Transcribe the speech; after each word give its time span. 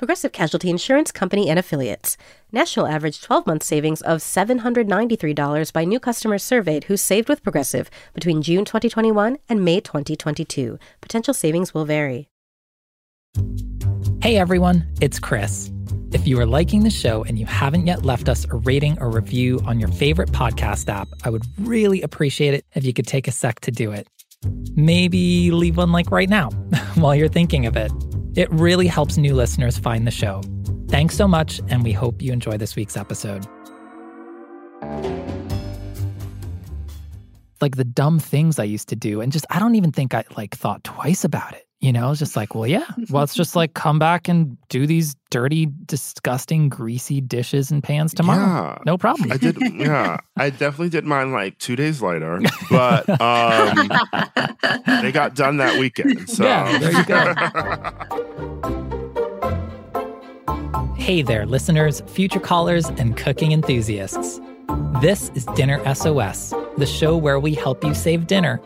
Progressive 0.00 0.32
Casualty 0.32 0.70
Insurance 0.70 1.12
Company 1.12 1.50
and 1.50 1.58
Affiliates. 1.58 2.16
National 2.52 2.86
average 2.86 3.20
12 3.20 3.46
month 3.46 3.62
savings 3.62 4.00
of 4.00 4.20
$793 4.20 5.72
by 5.74 5.84
new 5.84 6.00
customers 6.00 6.42
surveyed 6.42 6.84
who 6.84 6.96
saved 6.96 7.28
with 7.28 7.42
Progressive 7.42 7.90
between 8.14 8.40
June 8.40 8.64
2021 8.64 9.36
and 9.50 9.62
May 9.62 9.78
2022. 9.78 10.78
Potential 11.02 11.34
savings 11.34 11.74
will 11.74 11.84
vary. 11.84 12.30
Hey 14.22 14.38
everyone, 14.38 14.90
it's 15.02 15.18
Chris. 15.18 15.70
If 16.14 16.26
you 16.26 16.40
are 16.40 16.46
liking 16.46 16.82
the 16.82 16.88
show 16.88 17.22
and 17.24 17.38
you 17.38 17.44
haven't 17.44 17.86
yet 17.86 18.02
left 18.02 18.30
us 18.30 18.46
a 18.46 18.54
rating 18.54 18.98
or 19.02 19.10
review 19.10 19.60
on 19.66 19.78
your 19.78 19.90
favorite 19.90 20.30
podcast 20.30 20.88
app, 20.88 21.08
I 21.24 21.28
would 21.28 21.44
really 21.58 22.00
appreciate 22.00 22.54
it 22.54 22.64
if 22.74 22.86
you 22.86 22.94
could 22.94 23.06
take 23.06 23.28
a 23.28 23.32
sec 23.32 23.60
to 23.60 23.70
do 23.70 23.92
it. 23.92 24.08
Maybe 24.74 25.50
leave 25.50 25.76
one 25.76 25.92
like 25.92 26.10
right 26.10 26.30
now 26.30 26.48
while 26.94 27.14
you're 27.14 27.28
thinking 27.28 27.66
of 27.66 27.76
it. 27.76 27.92
It 28.36 28.50
really 28.52 28.86
helps 28.86 29.16
new 29.16 29.34
listeners 29.34 29.76
find 29.78 30.06
the 30.06 30.12
show. 30.12 30.42
Thanks 30.88 31.16
so 31.16 31.26
much, 31.26 31.60
and 31.68 31.82
we 31.82 31.92
hope 31.92 32.22
you 32.22 32.32
enjoy 32.32 32.58
this 32.58 32.76
week's 32.76 32.96
episode. 32.96 33.46
Like 37.60 37.76
the 37.76 37.84
dumb 37.84 38.18
things 38.18 38.58
I 38.58 38.64
used 38.64 38.88
to 38.90 38.96
do, 38.96 39.20
and 39.20 39.32
just 39.32 39.46
I 39.50 39.58
don't 39.58 39.74
even 39.74 39.92
think 39.92 40.14
I 40.14 40.24
like 40.36 40.54
thought 40.54 40.84
twice 40.84 41.24
about 41.24 41.54
it. 41.54 41.66
You 41.80 41.92
know, 41.94 42.10
it's 42.10 42.18
just 42.18 42.36
like, 42.36 42.54
well, 42.54 42.66
yeah, 42.66 42.84
well, 43.08 43.22
it's 43.22 43.34
just 43.34 43.56
like 43.56 43.72
come 43.72 43.98
back 43.98 44.28
and 44.28 44.58
do 44.68 44.86
these 44.86 45.16
dirty, 45.30 45.66
disgusting, 45.86 46.68
greasy 46.68 47.22
dishes 47.22 47.70
and 47.70 47.82
pans 47.82 48.12
tomorrow. 48.12 48.74
Yeah. 48.74 48.78
No 48.84 48.98
problem. 48.98 49.32
I 49.32 49.38
did. 49.38 49.56
Yeah, 49.74 50.18
I 50.36 50.50
definitely 50.50 50.90
did 50.90 51.06
mine 51.06 51.32
like 51.32 51.56
two 51.56 51.76
days 51.76 52.02
later, 52.02 52.42
but 52.70 53.08
um, 53.18 53.88
they 55.00 55.10
got 55.10 55.34
done 55.34 55.56
that 55.56 55.78
weekend. 55.78 56.28
So 56.28 56.44
Yeah, 56.44 56.78
there 56.78 56.92
you 56.92 57.04
go. 57.04 57.34
Hey 60.96 61.22
there, 61.22 61.44
listeners, 61.46 62.02
future 62.06 62.38
callers, 62.38 62.86
and 62.90 63.16
cooking 63.16 63.50
enthusiasts. 63.50 64.38
This 65.00 65.30
is 65.34 65.44
Dinner 65.56 65.82
SOS, 65.92 66.50
the 66.76 66.86
show 66.86 67.16
where 67.16 67.40
we 67.40 67.54
help 67.54 67.82
you 67.82 67.94
save 67.94 68.28
dinner 68.28 68.60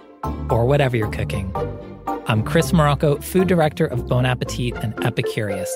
or 0.51 0.67
whatever 0.67 0.95
you're 0.97 1.11
cooking. 1.11 1.51
I'm 2.27 2.43
Chris 2.43 2.73
Morocco, 2.73 3.19
food 3.19 3.49
director 3.49 3.85
of 3.85 4.09
Bon 4.09 4.25
Appetit 4.25 4.75
and 4.77 4.97
Epicurious. 4.97 5.69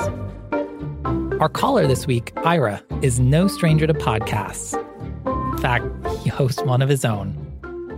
Our 1.40 1.50
caller 1.50 1.86
this 1.86 2.06
week, 2.06 2.32
Ira, 2.38 2.82
is 3.02 3.20
no 3.20 3.48
stranger 3.48 3.86
to 3.86 3.92
podcasts. 3.92 4.74
In 5.52 5.58
fact, 5.58 5.84
he 6.22 6.30
hosts 6.30 6.62
one 6.62 6.80
of 6.80 6.88
his 6.88 7.04
own. 7.04 7.34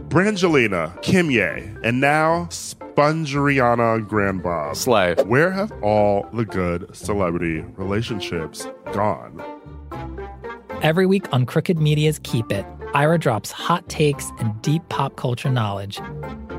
Brangelina, 0.09 1.01
Kimye, 1.01 1.79
and 1.85 2.01
now 2.01 2.47
Spongeriana 2.51 4.07
Grand 4.09 4.43
Bob. 4.43 4.75
Slay. 4.75 5.15
Where 5.27 5.53
have 5.53 5.71
all 5.81 6.29
the 6.33 6.45
good 6.45 6.95
celebrity 6.95 7.61
relationships 7.77 8.67
gone? 8.93 9.41
Every 10.83 11.07
week 11.07 11.33
on 11.33 11.47
Crooked 11.47 11.79
Media's 11.79 12.19
Keep 12.25 12.51
It, 12.51 12.67
Ira 12.95 13.19
drops 13.19 13.53
hot 13.53 13.89
takes 13.89 14.27
and 14.41 14.61
deep 14.61 14.83
pop 14.89 15.15
culture 15.15 15.51
knowledge. 15.51 16.01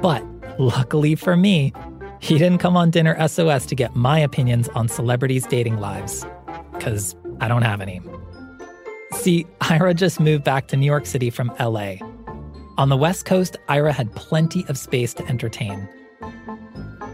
But 0.02 0.24
luckily 0.58 1.16
for 1.16 1.36
me, 1.36 1.74
he 2.20 2.38
didn't 2.38 2.60
come 2.60 2.78
on 2.78 2.92
Dinner 2.92 3.28
SOS 3.28 3.66
to 3.68 3.76
get 3.76 3.96
my 3.96 4.20
opinions 4.20 4.70
on 4.70 4.88
celebrities' 4.88 5.46
dating 5.48 5.80
lives, 5.80 6.26
because 6.74 7.16
I 7.40 7.48
don't 7.48 7.64
have 7.64 7.82
any. 7.82 8.02
See, 9.14 9.46
Ira 9.62 9.94
just 9.94 10.20
moved 10.20 10.44
back 10.44 10.68
to 10.68 10.78
New 10.78 10.86
York 10.86 11.06
City 11.06 11.30
from 11.30 11.52
LA. 11.60 11.96
On 12.78 12.90
the 12.90 12.98
West 12.98 13.26
Coast, 13.26 13.58
Ira 13.68 13.92
had 13.92 14.14
plenty 14.16 14.66
of 14.68 14.78
space 14.78 15.14
to 15.16 15.28
entertain. 15.28 15.88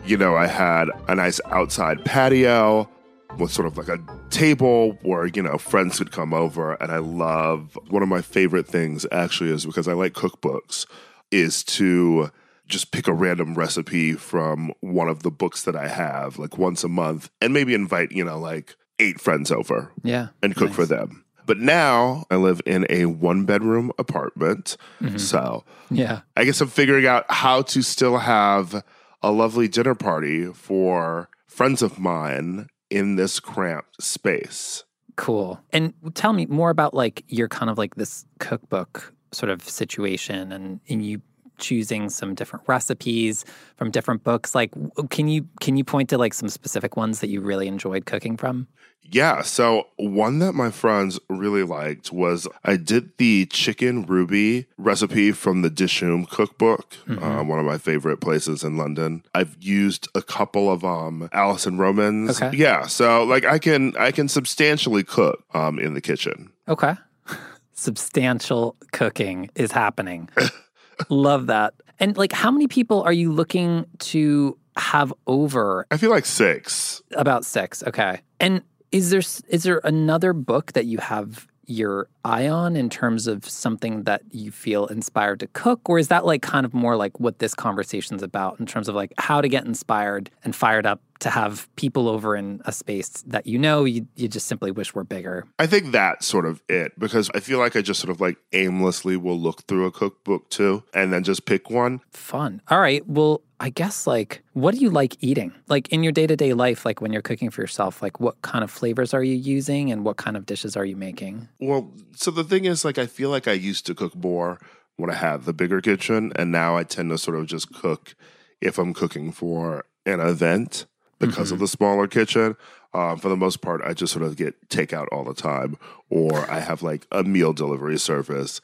You 0.06 0.18
know, 0.18 0.36
I 0.36 0.48
had 0.48 0.90
a 1.08 1.16
nice 1.16 1.42
outside 1.48 2.06
patio 2.06 2.90
with 3.38 3.52
sort 3.52 3.68
of 3.68 3.78
like 3.78 3.90
a 3.90 4.00
table 4.30 4.98
where, 5.02 5.26
you 5.26 5.42
know, 5.42 5.58
friends 5.58 5.98
could 5.98 6.12
come 6.12 6.34
over. 6.34 6.74
And 6.76 6.92
I 6.92 7.00
love 7.00 7.78
one 7.90 8.04
of 8.04 8.10
my 8.10 8.22
favorite 8.22 8.68
things 8.68 9.06
actually 9.12 9.52
is 9.52 9.66
because 9.66 9.88
I 9.88 9.94
like 9.94 10.14
cookbooks, 10.14 10.86
is 11.32 11.64
to 11.66 12.32
just 12.68 12.92
pick 12.92 13.08
a 13.08 13.14
random 13.14 13.56
recipe 13.56 14.14
from 14.14 14.72
one 14.82 15.08
of 15.10 15.24
the 15.24 15.32
books 15.32 15.64
that 15.64 15.76
I 15.76 15.88
have, 15.88 16.38
like 16.38 16.58
once 16.58 16.84
a 16.84 16.88
month, 16.90 17.30
and 17.42 17.54
maybe 17.54 17.74
invite, 17.74 18.12
you 18.12 18.24
know, 18.24 18.38
like 18.40 18.76
eight 19.00 19.20
friends 19.22 19.52
over 19.52 19.92
Yeah. 20.04 20.28
and 20.42 20.56
cook 20.56 20.72
for 20.72 20.86
them. 20.86 21.24
But 21.46 21.60
now 21.60 22.26
I 22.30 22.36
live 22.36 22.62
in 22.66 22.86
a 22.90 23.06
one 23.06 23.46
bedroom 23.46 23.92
apartment. 23.98 24.76
Mm-hmm. 25.02 25.18
So 25.18 25.64
Yeah. 25.90 26.22
I 26.36 26.44
guess 26.44 26.60
I'm 26.60 26.68
figuring 26.68 27.06
out 27.08 27.24
how 27.30 27.62
to 27.64 27.82
still 27.82 28.18
have 28.18 28.84
a 29.22 29.32
lovely 29.32 29.68
dinner 29.70 29.96
party 29.96 30.46
for 30.48 31.30
friends 31.48 31.82
of 31.82 32.00
mine 32.00 32.68
in 32.90 33.16
this 33.16 33.40
cramped 33.40 34.02
space. 34.04 34.84
Cool. 35.16 35.60
And 35.72 35.94
tell 36.16 36.34
me 36.34 36.46
more 36.48 36.70
about 36.70 36.94
like 36.94 37.24
your 37.28 37.48
kind 37.48 37.70
of 37.70 37.78
like 37.78 37.96
this 37.96 38.26
cookbook 38.40 39.14
sort 39.32 39.50
of 39.50 39.62
situation 39.68 40.52
and, 40.52 40.80
and 40.90 41.06
you 41.06 41.22
choosing 41.58 42.10
some 42.10 42.36
different 42.36 42.68
recipes 42.68 43.46
from 43.76 43.92
different 43.92 44.24
books. 44.24 44.56
Like 44.56 44.72
can 45.10 45.28
you 45.28 45.48
can 45.62 45.78
you 45.78 45.84
point 45.84 46.10
to 46.10 46.18
like 46.18 46.34
some 46.34 46.50
specific 46.50 46.98
ones 46.98 47.20
that 47.20 47.30
you 47.30 47.42
really 47.42 47.68
enjoyed 47.68 48.06
cooking 48.06 48.38
from? 48.38 48.68
Yeah, 49.10 49.42
so 49.42 49.88
one 49.96 50.40
that 50.40 50.54
my 50.54 50.70
friends 50.70 51.18
really 51.30 51.64
liked 51.64 52.12
was 52.12 52.46
I 52.66 52.76
did 52.76 53.18
the 53.18 53.46
chicken 53.46 54.06
ruby 54.06 54.68
recipe 54.78 55.32
from 55.32 55.62
the 55.62 55.70
Dishoom 55.70 56.30
cookbook, 56.30 56.98
uh, 57.10 57.42
one 57.44 57.58
of 57.58 57.66
my 57.66 57.78
favorite 57.78 58.18
places 58.18 58.66
in 58.66 58.76
London. 58.78 59.24
I've 59.34 59.56
used 59.62 60.10
a 60.14 60.22
couple 60.22 60.70
of 60.70 60.84
um 60.84 61.30
Alison 61.32 61.78
Roman's. 61.78 62.42
Okay. 62.42 62.56
Yeah, 62.58 62.88
so 62.88 63.24
like 63.24 63.46
I 63.46 63.60
can 63.60 63.96
I 63.98 64.12
can 64.12 64.28
substantially 64.28 65.04
cook 65.04 65.44
um 65.54 65.80
in 65.80 65.94
the 65.94 66.02
kitchen. 66.02 66.52
Okay. 66.68 66.96
Substantial 67.74 68.76
cooking 68.92 69.50
is 69.56 69.72
happening. 69.72 70.30
Love 71.10 71.48
that. 71.48 71.74
And 72.00 72.16
like 72.18 72.32
how 72.32 72.52
many 72.52 72.68
people 72.68 73.02
are 73.04 73.14
you 73.14 73.32
looking 73.32 73.86
to 74.00 74.58
have 74.78 75.14
over 75.26 75.88
I 75.90 75.98
feel 75.98 76.12
like 76.12 76.26
six. 76.26 77.02
About 77.14 77.46
six. 77.46 77.84
Okay. 77.84 78.22
And 78.40 78.62
is 78.92 79.10
there 79.10 79.24
is 79.50 79.64
there 79.64 79.82
another 79.84 80.34
book 80.34 80.74
that 80.74 80.86
you 80.86 81.00
have 81.00 81.48
your 81.68 82.08
eye 82.24 82.48
on 82.48 82.76
in 82.76 82.90
terms 82.90 83.28
of 83.28 83.48
something 83.48 84.04
that 84.04 84.22
you 84.32 84.52
feel 84.52 84.88
inspired 84.88 85.40
to 85.42 85.48
cook, 85.48 85.88
or 85.90 86.00
is 86.00 86.08
that 86.08 86.26
like 86.26 86.42
kind 86.42 86.66
of 86.66 86.74
more 86.74 86.96
like 86.96 87.20
what 87.20 87.40
this 87.40 87.54
conversation's 87.54 88.24
about 88.24 88.60
in 88.60 88.66
terms 88.66 88.88
of 88.88 88.96
like 88.96 89.14
how 89.18 89.42
to 89.42 89.48
get 89.48 89.66
inspired 89.66 90.32
and 90.44 90.56
fired 90.56 90.86
up 90.86 91.02
to 91.20 91.30
have 91.30 91.68
people 91.76 92.08
over 92.08 92.36
in 92.36 92.62
a 92.66 92.72
space 92.72 93.10
that 93.28 93.48
you 93.48 93.58
know 93.58 93.86
you 93.86 94.08
you 94.16 94.28
just 94.28 94.48
simply 94.48 94.72
wish 94.72 94.96
were 94.96 95.04
bigger? 95.04 95.46
I 95.60 95.68
think 95.68 95.92
that's 95.92 96.26
sort 96.26 96.46
of 96.46 96.62
it 96.70 96.98
because 96.98 97.30
I 97.36 97.40
feel 97.40 97.60
like 97.60 97.76
I 97.76 97.82
just 97.82 98.00
sort 98.00 98.12
of 98.12 98.22
like 98.22 98.38
aimlessly 98.54 99.18
will 99.18 99.40
look 99.40 99.64
through 99.64 99.86
a 99.86 99.92
cookbook 99.92 100.50
too 100.50 100.84
and 100.94 101.12
then 101.12 101.24
just 101.24 101.46
pick 101.46 101.70
one. 101.70 102.02
Fun. 102.12 102.62
All 102.70 102.80
right. 102.80 103.08
Well, 103.08 103.42
I 103.60 103.70
guess 103.70 104.06
like 104.06 104.44
what 104.54 104.76
do 104.76 104.82
you 104.82 104.90
like 104.90 105.18
eating? 105.20 105.54
Like 105.68 105.90
in 105.90 106.04
your 106.04 106.12
day-to-day 106.12 106.54
life, 106.54 106.86
like 106.86 107.02
when 107.02 107.12
you're 107.12 107.22
cooking 107.22 107.50
for 107.50 107.62
yourself, 107.62 108.02
like 108.02 108.20
what 108.20 108.42
kind 108.42 108.64
of 108.64 108.70
flavors 108.70 109.14
are 109.14 109.24
you 109.24 109.36
using 109.36 109.92
and 109.92 110.06
what 110.06 110.18
kind 110.18 110.38
of 110.38 110.46
dishes 110.46 110.76
are 110.78 110.86
you 110.86 110.96
making? 110.96 111.48
Well, 111.60 111.92
so 112.16 112.32
the 112.32 112.44
thing 112.44 112.66
is, 112.66 112.86
like, 112.86 112.98
I 112.98 113.08
feel 113.08 113.30
like 113.30 113.48
I 113.48 113.54
used 113.54 113.86
to 113.88 113.96
cook 113.96 114.16
more 114.16 114.60
when 114.96 115.10
I 115.10 115.16
had 115.16 115.44
the 115.44 115.54
bigger 115.54 115.82
kitchen, 115.82 116.32
and 116.36 116.52
now 116.52 116.76
I 116.76 116.84
tend 116.84 117.10
to 117.12 117.18
sort 117.18 117.38
of 117.38 117.46
just 117.46 117.74
cook 117.74 118.16
if 118.62 118.78
I'm 118.78 118.94
cooking 118.94 119.32
for 119.32 119.86
an 120.06 120.20
event 120.20 120.86
because 121.20 121.52
of 121.52 121.60
the 121.60 121.68
smaller 121.68 122.08
kitchen. 122.08 122.56
Um, 122.94 123.20
for 123.20 123.30
the 123.30 123.36
most 123.36 123.62
part, 123.62 123.82
I 123.84 123.94
just 123.94 124.14
sort 124.14 124.26
of 124.26 124.38
get 124.38 124.70
takeout 124.70 125.08
all 125.12 125.24
the 125.24 125.34
time, 125.34 125.78
or 126.10 126.50
I 126.50 126.60
have 126.62 126.82
like 126.82 127.06
a 127.12 127.24
meal 127.24 127.54
delivery 127.54 128.00
service. 128.00 128.62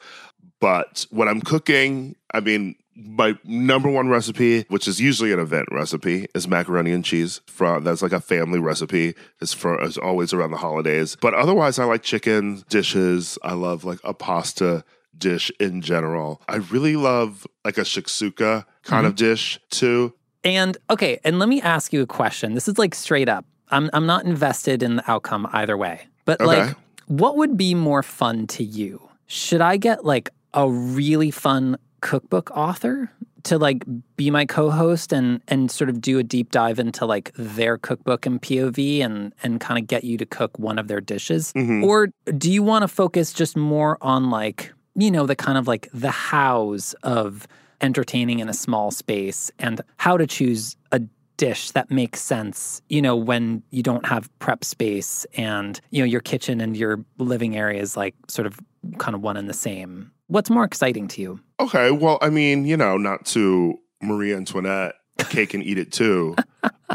But 0.64 1.04
when 1.10 1.28
I'm 1.28 1.42
cooking, 1.42 2.16
I 2.32 2.40
mean, 2.40 2.76
my 2.96 3.36
number 3.44 3.90
one 3.90 4.08
recipe, 4.08 4.62
which 4.68 4.88
is 4.88 4.98
usually 4.98 5.30
an 5.30 5.38
event 5.38 5.68
recipe, 5.70 6.26
is 6.34 6.48
macaroni 6.48 6.92
and 6.92 7.04
cheese. 7.04 7.42
From 7.46 7.84
that's 7.84 8.00
like 8.00 8.12
a 8.12 8.20
family 8.20 8.60
recipe. 8.60 9.12
It's 9.42 9.52
for 9.52 9.78
it's 9.82 9.98
always 9.98 10.32
around 10.32 10.52
the 10.52 10.56
holidays. 10.56 11.18
But 11.20 11.34
otherwise, 11.34 11.78
I 11.78 11.84
like 11.84 12.02
chicken 12.02 12.64
dishes. 12.70 13.38
I 13.42 13.52
love 13.52 13.84
like 13.84 13.98
a 14.04 14.14
pasta 14.14 14.84
dish 15.18 15.52
in 15.60 15.82
general. 15.82 16.40
I 16.48 16.56
really 16.56 16.96
love 16.96 17.46
like 17.62 17.76
a 17.76 17.82
shakshuka 17.82 18.64
kind 18.84 19.06
of 19.06 19.16
mm-hmm. 19.16 19.32
dish 19.32 19.60
too. 19.68 20.14
And 20.44 20.78
okay, 20.88 21.20
and 21.24 21.38
let 21.38 21.50
me 21.50 21.60
ask 21.60 21.92
you 21.92 22.00
a 22.00 22.06
question. 22.06 22.54
This 22.54 22.68
is 22.68 22.78
like 22.78 22.94
straight 22.94 23.28
up. 23.28 23.44
I'm 23.68 23.90
I'm 23.92 24.06
not 24.06 24.24
invested 24.24 24.82
in 24.82 24.96
the 24.96 25.10
outcome 25.10 25.46
either 25.52 25.76
way. 25.76 26.06
But 26.24 26.40
Okay. 26.40 26.46
like 26.46 26.76
what 27.04 27.36
would 27.36 27.58
be 27.58 27.74
more 27.74 28.02
fun 28.02 28.46
to 28.46 28.64
you? 28.64 29.10
Should 29.26 29.60
I 29.60 29.76
get 29.76 30.04
like 30.04 30.30
a 30.54 30.68
really 30.70 31.30
fun 31.30 31.76
cookbook 32.00 32.50
author 32.52 33.10
to 33.44 33.58
like 33.58 33.84
be 34.16 34.30
my 34.30 34.46
co-host 34.46 35.12
and 35.12 35.40
and 35.48 35.70
sort 35.70 35.90
of 35.90 36.00
do 36.00 36.18
a 36.18 36.22
deep 36.22 36.50
dive 36.50 36.78
into 36.78 37.04
like 37.04 37.30
their 37.36 37.76
cookbook 37.78 38.24
and 38.26 38.40
POV 38.40 39.00
and 39.00 39.34
and 39.42 39.60
kind 39.60 39.78
of 39.78 39.86
get 39.86 40.04
you 40.04 40.16
to 40.18 40.24
cook 40.26 40.58
one 40.58 40.78
of 40.78 40.88
their 40.88 41.00
dishes 41.00 41.52
Mhm. 41.54 41.84
or 41.84 42.08
do 42.38 42.50
you 42.50 42.62
want 42.62 42.82
to 42.82 42.88
focus 42.88 43.32
just 43.32 43.56
more 43.56 43.98
on 44.00 44.30
like 44.30 44.72
you 44.94 45.10
know 45.10 45.26
the 45.26 45.36
kind 45.36 45.58
of 45.58 45.66
like 45.68 45.88
the 45.92 46.10
hows 46.10 46.94
of 47.02 47.46
entertaining 47.80 48.38
in 48.38 48.48
a 48.48 48.54
small 48.54 48.90
space 48.90 49.50
and 49.58 49.80
how 49.98 50.16
to 50.16 50.26
choose 50.26 50.76
a 50.92 51.00
dish 51.36 51.70
that 51.72 51.90
makes 51.90 52.20
sense 52.22 52.80
you 52.88 53.02
know 53.02 53.16
when 53.16 53.62
you 53.70 53.82
don't 53.82 54.06
have 54.06 54.30
prep 54.38 54.64
space 54.64 55.26
and 55.36 55.80
you 55.90 56.00
know 56.00 56.06
your 56.06 56.20
kitchen 56.20 56.60
and 56.60 56.76
your 56.76 57.04
living 57.18 57.56
area 57.56 57.80
is 57.80 57.96
like 57.96 58.14
sort 58.28 58.46
of 58.46 58.58
kind 58.98 59.14
of 59.14 59.20
one 59.22 59.36
and 59.36 59.48
the 59.48 59.54
same 59.54 60.10
what's 60.28 60.50
more 60.50 60.64
exciting 60.64 61.08
to 61.08 61.20
you 61.20 61.40
Okay, 61.60 61.92
well, 61.92 62.18
I 62.20 62.30
mean, 62.30 62.66
you 62.66 62.76
know, 62.76 62.96
not 62.96 63.26
to 63.26 63.78
Marie 64.02 64.34
Antoinette, 64.34 64.96
cake 65.18 65.54
and 65.54 65.62
eat 65.62 65.78
it 65.78 65.92
too. 65.92 66.36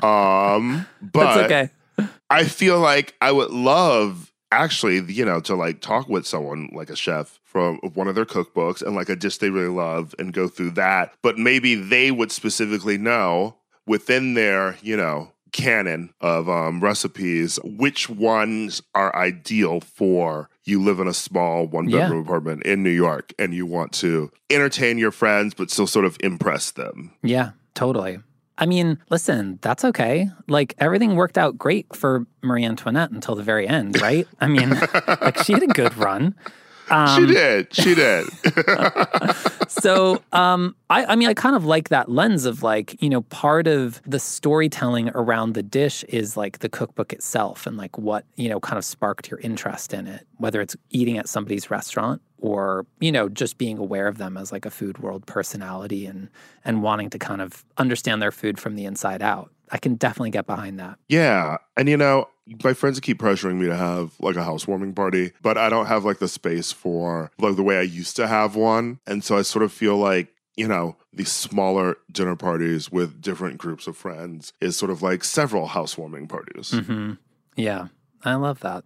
Um, 0.04 0.86
but 1.02 1.36
that's 1.36 1.52
okay 1.52 1.70
I 2.30 2.44
feel 2.44 2.80
like 2.80 3.16
I 3.22 3.32
would 3.32 3.52
love 3.52 4.32
actually, 4.52 5.00
you 5.12 5.26
know, 5.26 5.40
to 5.42 5.56
like 5.56 5.82
talk 5.82 6.08
with 6.08 6.26
someone 6.26 6.70
like 6.74 6.90
a 6.90 6.96
chef 6.96 7.40
from 7.44 7.78
one 7.94 8.08
of 8.08 8.16
their 8.16 8.26
cookbooks 8.26 8.82
and 8.82 8.96
like 8.96 9.10
a 9.10 9.16
dish 9.16 9.38
they 9.38 9.50
really 9.50 9.68
love 9.68 10.14
and 10.20 10.34
go 10.34 10.48
through 10.48 10.72
that. 10.72 11.14
But 11.22 11.38
maybe 11.38 11.76
they 11.76 12.12
would 12.12 12.32
specifically 12.32 12.98
know 12.98 13.58
within 13.88 14.36
their, 14.36 14.78
you 14.82 14.96
know, 14.96 15.32
canon 15.52 16.14
of 16.22 16.48
um, 16.50 16.80
recipes 16.82 17.60
which 17.64 18.10
ones 18.10 18.82
are 18.96 19.16
ideal 19.16 19.82
for 19.82 20.50
you 20.66 20.82
live 20.82 21.00
in 21.00 21.08
a 21.08 21.14
small 21.14 21.66
one 21.66 21.90
Yeah. 21.90 22.02
bedroom 22.02 22.22
apartment 22.26 22.64
in 22.64 22.84
New 22.84 22.90
York 22.92 23.34
and 23.40 23.54
you 23.54 23.66
want 23.66 23.92
to 23.94 24.32
entertain 24.50 24.98
your 24.98 25.12
friends 25.12 25.54
but 25.54 25.72
still 25.72 25.88
sort 25.88 26.06
of 26.06 26.18
impress 26.22 26.72
them. 26.72 27.12
Yeah, 27.24 27.52
totally. 27.74 28.20
I 28.58 28.66
mean, 28.66 29.00
listen, 29.10 29.58
that's 29.62 29.86
okay. 29.86 30.30
Like 30.48 30.76
everything 30.80 31.16
worked 31.16 31.38
out 31.38 31.58
great 31.58 31.96
for 31.96 32.28
Marie 32.44 32.66
Antoinette 32.66 33.10
until 33.10 33.36
the 33.36 33.44
very 33.44 33.68
end, 33.68 34.02
right? 34.02 34.28
I 34.42 34.48
mean, 34.48 34.70
like 35.22 35.42
she 35.44 35.54
had 35.54 35.64
a 35.64 35.68
good 35.68 35.96
run. 35.98 36.36
Um, 36.90 37.20
she 37.28 37.34
did. 37.34 37.74
She 37.74 37.96
did. 37.96 38.28
so 39.70 40.22
um 40.32 40.76
I, 40.90 41.06
I 41.06 41.16
mean 41.16 41.30
i 41.30 41.34
kind 41.34 41.56
of 41.56 41.66
like 41.66 41.90
that 41.90 42.10
lens 42.10 42.46
of 42.46 42.64
like 42.64 43.02
you 43.02 43.10
know 43.10 43.22
part 43.22 43.68
of 43.68 44.02
the 44.06 44.20
storytelling 44.20 45.10
around 45.16 45.54
the 45.54 45.64
dish 45.64 46.04
is 46.06 46.36
like 46.36 46.60
the 46.60 46.70
cookbook 46.70 47.14
itself 47.14 47.66
and 47.68 47.78
like 47.78 47.98
what 47.98 48.26
you 48.36 48.50
know 48.50 48.60
kind 48.60 48.78
of 48.78 48.86
sparked 48.86 49.30
your 49.30 49.40
interest 49.40 49.94
in 49.94 50.08
it 50.08 50.28
whether 50.38 50.62
it's 50.62 50.76
eating 50.90 51.18
at 51.18 51.30
somebody's 51.30 51.70
restaurant 51.70 52.22
or 52.40 52.86
you 53.00 53.12
know 53.12 53.30
just 53.30 53.58
being 53.58 53.78
aware 53.78 54.08
of 54.08 54.18
them 54.18 54.38
as 54.38 54.52
like 54.52 54.66
a 54.66 54.72
food 54.72 54.98
world 55.00 55.26
personality 55.26 56.06
and 56.06 56.30
and 56.66 56.82
wanting 56.82 57.10
to 57.10 57.20
kind 57.20 57.42
of 57.42 57.64
understand 57.78 58.22
their 58.22 58.32
food 58.32 58.60
from 58.60 58.76
the 58.76 58.86
inside 58.86 59.22
out 59.22 59.52
i 59.72 59.78
can 59.78 59.96
definitely 59.96 60.30
get 60.32 60.46
behind 60.46 60.80
that 60.80 60.98
Yeah. 61.08 61.58
And 61.78 61.88
you 61.90 61.98
know, 61.98 62.28
my 62.64 62.74
friends 62.74 63.00
keep 63.00 63.20
pressuring 63.20 63.58
me 63.58 63.68
to 63.68 63.76
have 63.76 64.14
like 64.20 64.36
a 64.36 64.44
housewarming 64.44 64.94
party, 64.94 65.32
but 65.42 65.58
I 65.58 65.70
don't 65.70 65.86
have 65.86 66.04
like 66.04 66.18
the 66.20 66.28
space 66.28 66.72
for 66.72 67.32
like 67.38 67.56
the 67.56 67.64
way 67.64 67.78
I 67.78 67.82
used 67.84 68.16
to 68.18 68.28
have 68.28 68.56
one. 68.56 69.00
And 69.06 69.24
so 69.24 69.38
I 69.38 69.44
sort 69.44 69.64
of 69.64 69.72
feel 69.72 69.98
like, 69.98 70.34
you 70.58 70.68
know, 70.68 70.96
these 71.14 71.32
smaller 71.32 71.98
dinner 72.12 72.36
parties 72.36 72.92
with 72.92 73.22
different 73.22 73.58
groups 73.60 73.86
of 73.88 73.96
friends 73.96 74.52
is 74.62 74.76
sort 74.76 74.90
of 74.92 75.02
like 75.02 75.24
several 75.24 75.68
housewarming 75.68 76.28
parties. 76.28 76.72
hmm 76.72 77.14
yeah 77.56 77.88
i 78.26 78.36
love 78.36 78.60
that 78.62 78.84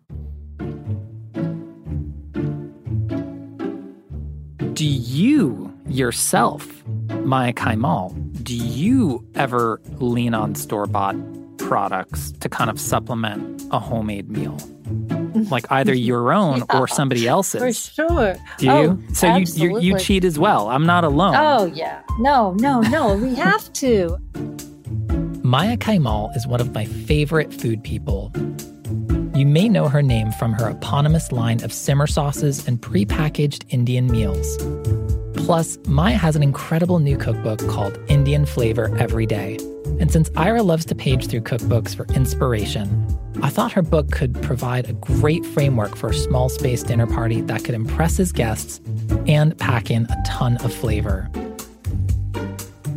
do 4.74 4.86
you 4.86 5.71
yourself 5.88 6.83
maya 7.25 7.54
kaimal 7.54 8.14
do 8.44 8.56
you 8.56 9.25
ever 9.36 9.80
lean 10.00 10.34
on 10.34 10.56
store-bought 10.56 11.16
products 11.58 12.31
to 12.34 12.50
kind 12.50 12.70
of 12.70 12.80
supplement 12.80 13.64
a 13.72 13.80
homemade 13.80 14.30
meal 14.30 14.58
like 15.50 15.66
either 15.72 15.94
your 16.12 16.34
own 16.34 16.64
or 16.74 16.88
somebody 16.88 17.28
else's 17.28 17.62
For 17.62 17.72
sure. 17.74 18.36
do 18.58 18.66
you 18.66 18.72
Oh, 18.72 19.00
so 19.14 19.36
you, 19.36 19.46
you 19.56 19.80
you 19.80 19.98
cheat 20.00 20.25
as 20.25 20.38
well 20.38 20.70
i'm 20.70 20.86
not 20.86 21.04
alone 21.04 21.36
Oh, 21.36 21.66
yeah. 21.66 22.02
No, 22.20 22.52
no, 22.60 22.81
no. 22.81 23.16
We 23.16 23.34
have 23.48 23.74
to. 23.74 24.20
Maya 25.44 25.78
Kaimal 25.78 26.36
is 26.36 26.46
one 26.46 26.62
of 26.62 26.74
my 26.75 26.86
favorite 26.86 27.52
food 27.52 27.84
people. 27.84 28.31
You 29.36 29.48
may 29.48 29.68
know 29.68 29.88
her 29.88 30.04
name 30.04 30.31
from 30.34 30.54
her 30.54 30.70
eponymous 30.70 31.31
line 31.31 31.64
of 31.64 31.74
simmer 31.74 32.06
sauces 32.06 32.68
and 32.68 32.80
prepackaged 32.80 33.64
Indian 33.70 34.06
meals. 34.08 34.58
Plus, 35.45 35.78
Maya 35.88 36.16
has 36.16 36.36
an 36.36 36.44
incredible 36.44 37.00
new 37.00 37.18
cookbook 37.18 37.60
called 37.68 37.98
Indian 38.07 38.45
Flavor 38.45 38.95
Every 38.98 39.25
Day. 39.25 39.57
And 40.00 40.12
since 40.12 40.30
Ira 40.36 40.63
loves 40.63 40.86
to 40.86 40.95
page 40.95 41.28
through 41.28 41.42
cookbooks 41.42 41.94
for 41.95 42.06
inspiration, 42.13 43.06
I 43.42 43.50
thought 43.50 43.74
her 43.74 43.81
book 43.81 44.10
could 44.12 44.42
provide 44.42 44.90
a 44.90 44.94
great 44.94 45.45
framework 45.45 45.95
for 45.98 46.10
a 46.10 46.13
small 46.13 46.48
space 46.50 46.81
dinner 46.81 47.07
party 47.07 47.42
that 47.42 47.63
could 47.66 47.75
impress 47.75 48.16
his 48.18 48.31
guests 48.31 48.80
and 49.28 49.57
pack 49.60 49.92
in 49.92 50.04
a 50.06 50.24
ton 50.25 50.57
of 50.57 50.74
flavor 50.74 51.30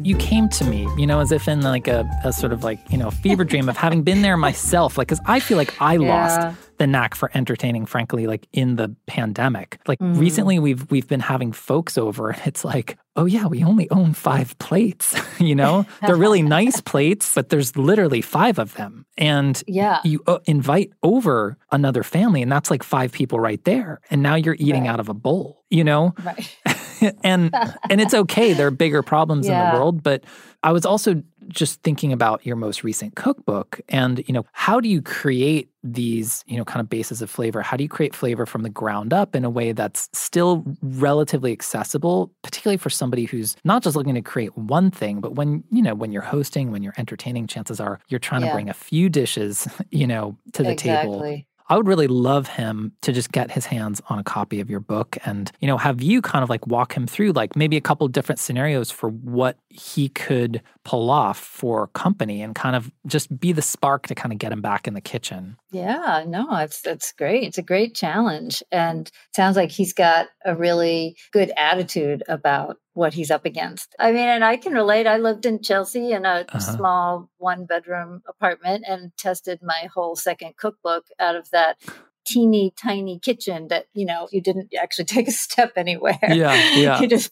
you 0.02 0.16
came 0.18 0.48
to 0.48 0.62
me, 0.64 0.86
you 0.96 1.04
know, 1.04 1.18
as 1.18 1.32
if 1.32 1.48
in 1.48 1.62
like 1.62 1.88
a, 1.88 2.08
a 2.22 2.32
sort 2.32 2.52
of 2.52 2.62
like, 2.62 2.78
you 2.92 2.96
know, 2.96 3.10
fever 3.10 3.42
dream 3.42 3.68
of 3.68 3.76
having 3.76 4.04
been 4.04 4.22
there 4.22 4.36
myself. 4.36 4.96
Like, 4.96 5.08
cause 5.08 5.18
I 5.26 5.40
feel 5.40 5.56
like 5.58 5.74
I 5.82 5.94
Yeah. 5.94 6.08
lost 6.52 6.56
the 6.78 6.86
knack 6.86 7.14
for 7.14 7.30
entertaining, 7.34 7.86
frankly, 7.86 8.26
like 8.26 8.46
in 8.52 8.76
the 8.76 8.94
pandemic. 9.06 9.78
Like 9.86 9.98
Mhm. 9.98 10.18
recently 10.18 10.58
we've 10.58 10.90
we've 10.90 11.08
been 11.08 11.20
having 11.20 11.52
folks 11.52 11.96
over 11.98 12.30
and 12.30 12.40
it's 12.46 12.64
like, 12.64 12.98
oh 13.16 13.24
yeah, 13.24 13.46
we 13.46 13.64
only 13.64 13.90
own 13.90 14.12
five 14.12 14.56
plates. 14.58 15.14
you 15.40 15.54
know? 15.54 15.86
They're 16.06 16.16
really 16.16 16.42
nice 16.58 16.80
plates, 16.80 17.32
but 17.34 17.48
there's 17.48 17.76
literally 17.76 18.20
five 18.20 18.58
of 18.58 18.74
them. 18.74 19.06
And 19.18 19.62
Yeah. 19.66 20.00
you 20.04 20.22
uh, 20.26 20.38
invite 20.46 20.90
over 21.02 21.56
another 21.72 22.02
family 22.02 22.42
and 22.42 22.52
that's 22.52 22.70
like 22.70 22.82
five 22.82 23.12
people 23.12 23.40
right 23.40 23.62
there. 23.64 24.00
And 24.10 24.22
now 24.22 24.34
you're 24.34 24.56
eating 24.58 24.82
Right. 24.84 24.90
out 24.90 25.00
of 25.00 25.08
a 25.08 25.14
bowl, 25.14 25.64
you 25.70 25.84
know? 25.84 26.14
Right. 26.22 26.56
and 27.24 27.54
and 27.90 28.00
it's 28.00 28.14
okay. 28.14 28.52
There 28.52 28.66
are 28.66 28.70
bigger 28.70 29.02
problems 29.02 29.46
in 29.48 29.52
the 29.58 29.70
world, 29.78 30.02
but 30.02 30.24
I 30.66 30.72
was 30.72 30.84
also 30.84 31.22
just 31.46 31.80
thinking 31.84 32.12
about 32.12 32.44
your 32.44 32.56
most 32.56 32.82
recent 32.82 33.14
cookbook 33.14 33.80
and 33.88 34.24
you 34.26 34.34
know 34.34 34.44
how 34.50 34.80
do 34.80 34.88
you 34.88 35.00
create 35.00 35.70
these 35.84 36.42
you 36.48 36.56
know 36.56 36.64
kind 36.64 36.80
of 36.80 36.90
bases 36.90 37.22
of 37.22 37.30
flavor? 37.30 37.62
How 37.62 37.76
do 37.76 37.84
you 37.84 37.88
create 37.88 38.16
flavor 38.16 38.46
from 38.46 38.64
the 38.64 38.68
ground 38.68 39.12
up 39.12 39.36
in 39.36 39.44
a 39.44 39.50
way 39.50 39.70
that's 39.70 40.08
still 40.12 40.64
relatively 40.82 41.52
accessible 41.52 42.32
particularly 42.42 42.78
for 42.78 42.90
somebody 42.90 43.26
who's 43.26 43.54
not 43.62 43.84
just 43.84 43.94
looking 43.94 44.16
to 44.16 44.22
create 44.22 44.58
one 44.58 44.90
thing 44.90 45.20
but 45.20 45.36
when 45.36 45.62
you 45.70 45.80
know 45.80 45.94
when 45.94 46.10
you're 46.10 46.20
hosting 46.20 46.72
when 46.72 46.82
you're 46.82 46.94
entertaining 46.98 47.46
chances 47.46 47.78
are 47.78 48.00
you're 48.08 48.18
trying 48.18 48.40
to 48.40 48.52
bring 48.52 48.68
a 48.68 48.74
few 48.74 49.08
dishes 49.08 49.68
you 49.92 50.06
know 50.06 50.36
to 50.52 50.64
the 50.64 50.74
table? 50.74 51.14
Exactly. 51.22 51.46
I 51.68 51.76
would 51.76 51.88
really 51.88 52.06
love 52.06 52.48
him 52.48 52.92
to 53.02 53.12
just 53.12 53.32
get 53.32 53.50
his 53.50 53.66
hands 53.66 54.00
on 54.08 54.18
a 54.18 54.24
copy 54.24 54.60
of 54.60 54.70
your 54.70 54.80
book 54.80 55.18
and, 55.24 55.50
you 55.60 55.66
know, 55.66 55.76
have 55.76 56.00
you 56.00 56.22
kind 56.22 56.42
of 56.42 56.50
like 56.50 56.66
walk 56.66 56.96
him 56.96 57.06
through 57.06 57.32
like 57.32 57.56
maybe 57.56 57.76
a 57.76 57.80
couple 57.80 58.06
different 58.08 58.38
scenarios 58.38 58.90
for 58.90 59.08
what 59.08 59.58
he 59.68 60.08
could 60.08 60.62
pull 60.84 61.10
off 61.10 61.38
for 61.38 61.88
company 61.88 62.40
and 62.42 62.54
kind 62.54 62.76
of 62.76 62.92
just 63.06 63.38
be 63.40 63.52
the 63.52 63.62
spark 63.62 64.06
to 64.06 64.14
kind 64.14 64.32
of 64.32 64.38
get 64.38 64.52
him 64.52 64.60
back 64.60 64.86
in 64.86 64.94
the 64.94 65.00
kitchen. 65.00 65.56
Yeah, 65.72 66.24
no, 66.26 66.46
it's 66.56 66.80
that's 66.80 67.12
great. 67.12 67.44
It's 67.44 67.58
a 67.58 67.62
great 67.62 67.94
challenge, 67.94 68.62
and 68.70 69.10
sounds 69.34 69.56
like 69.56 69.70
he's 69.70 69.92
got 69.92 70.28
a 70.44 70.54
really 70.54 71.16
good 71.32 71.52
attitude 71.56 72.22
about 72.28 72.76
what 72.96 73.12
he's 73.14 73.30
up 73.30 73.44
against. 73.44 73.94
I 73.98 74.10
mean, 74.10 74.26
and 74.26 74.42
I 74.44 74.56
can 74.56 74.72
relate. 74.72 75.06
I 75.06 75.18
lived 75.18 75.44
in 75.44 75.62
Chelsea 75.62 76.12
in 76.12 76.24
a 76.24 76.46
Uh-huh. 76.48 76.58
small 76.58 77.30
one 77.36 77.66
bedroom 77.66 78.22
apartment 78.26 78.84
and 78.88 79.12
tested 79.18 79.60
my 79.62 79.88
whole 79.94 80.16
second 80.16 80.56
cookbook 80.56 81.04
out 81.20 81.36
of 81.36 81.50
that 81.50 81.76
teeny 82.24 82.72
tiny 82.76 83.20
kitchen 83.20 83.68
that 83.68 83.86
you 83.92 84.04
know 84.04 84.26
you 84.32 84.40
didn't 84.40 84.72
actually 84.74 85.04
take 85.16 85.28
a 85.28 85.32
step 85.32 85.72
anywhere. 85.76 86.18
Yeah, 86.22 86.54
yeah. 86.74 87.00
you 87.02 87.06
just 87.08 87.30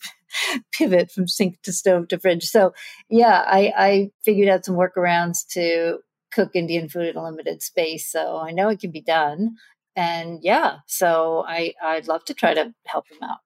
pivot 0.72 1.10
from 1.10 1.26
sink 1.28 1.62
to 1.62 1.72
stove 1.72 2.08
to 2.08 2.18
fridge. 2.18 2.44
So 2.44 2.74
yeah, 3.08 3.42
I, 3.46 3.72
I 3.76 4.10
figured 4.24 4.48
out 4.48 4.64
some 4.64 4.76
workarounds 4.76 5.46
to 5.52 5.98
cook 6.32 6.50
Indian 6.54 6.88
food 6.88 7.06
in 7.08 7.16
a 7.16 7.24
limited 7.24 7.62
space. 7.62 8.10
So 8.10 8.38
I 8.38 8.50
know 8.50 8.68
it 8.68 8.80
can 8.80 8.90
be 8.90 9.00
done. 9.00 9.56
And 9.96 10.40
yeah, 10.42 10.78
so 10.86 11.44
I, 11.46 11.74
I'd 11.80 12.08
love 12.08 12.24
to 12.26 12.34
try 12.34 12.52
to 12.54 12.74
help 12.86 13.04
him 13.08 13.18
out. 13.22 13.38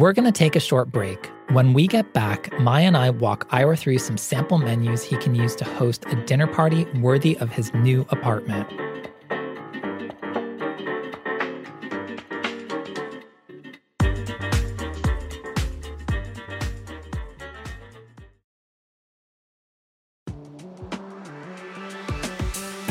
We're 0.00 0.14
going 0.14 0.24
to 0.24 0.32
take 0.32 0.56
a 0.56 0.60
short 0.60 0.90
break. 0.90 1.30
When 1.50 1.74
we 1.74 1.86
get 1.86 2.14
back, 2.14 2.58
Maya 2.58 2.86
and 2.86 2.96
I 2.96 3.10
walk 3.10 3.46
Ira 3.50 3.76
through 3.76 3.98
some 3.98 4.16
sample 4.16 4.56
menus 4.56 5.02
he 5.02 5.18
can 5.18 5.34
use 5.34 5.54
to 5.56 5.66
host 5.66 6.06
a 6.06 6.16
dinner 6.24 6.46
party 6.46 6.86
worthy 7.02 7.36
of 7.36 7.50
his 7.50 7.70
new 7.74 8.06
apartment. 8.08 8.66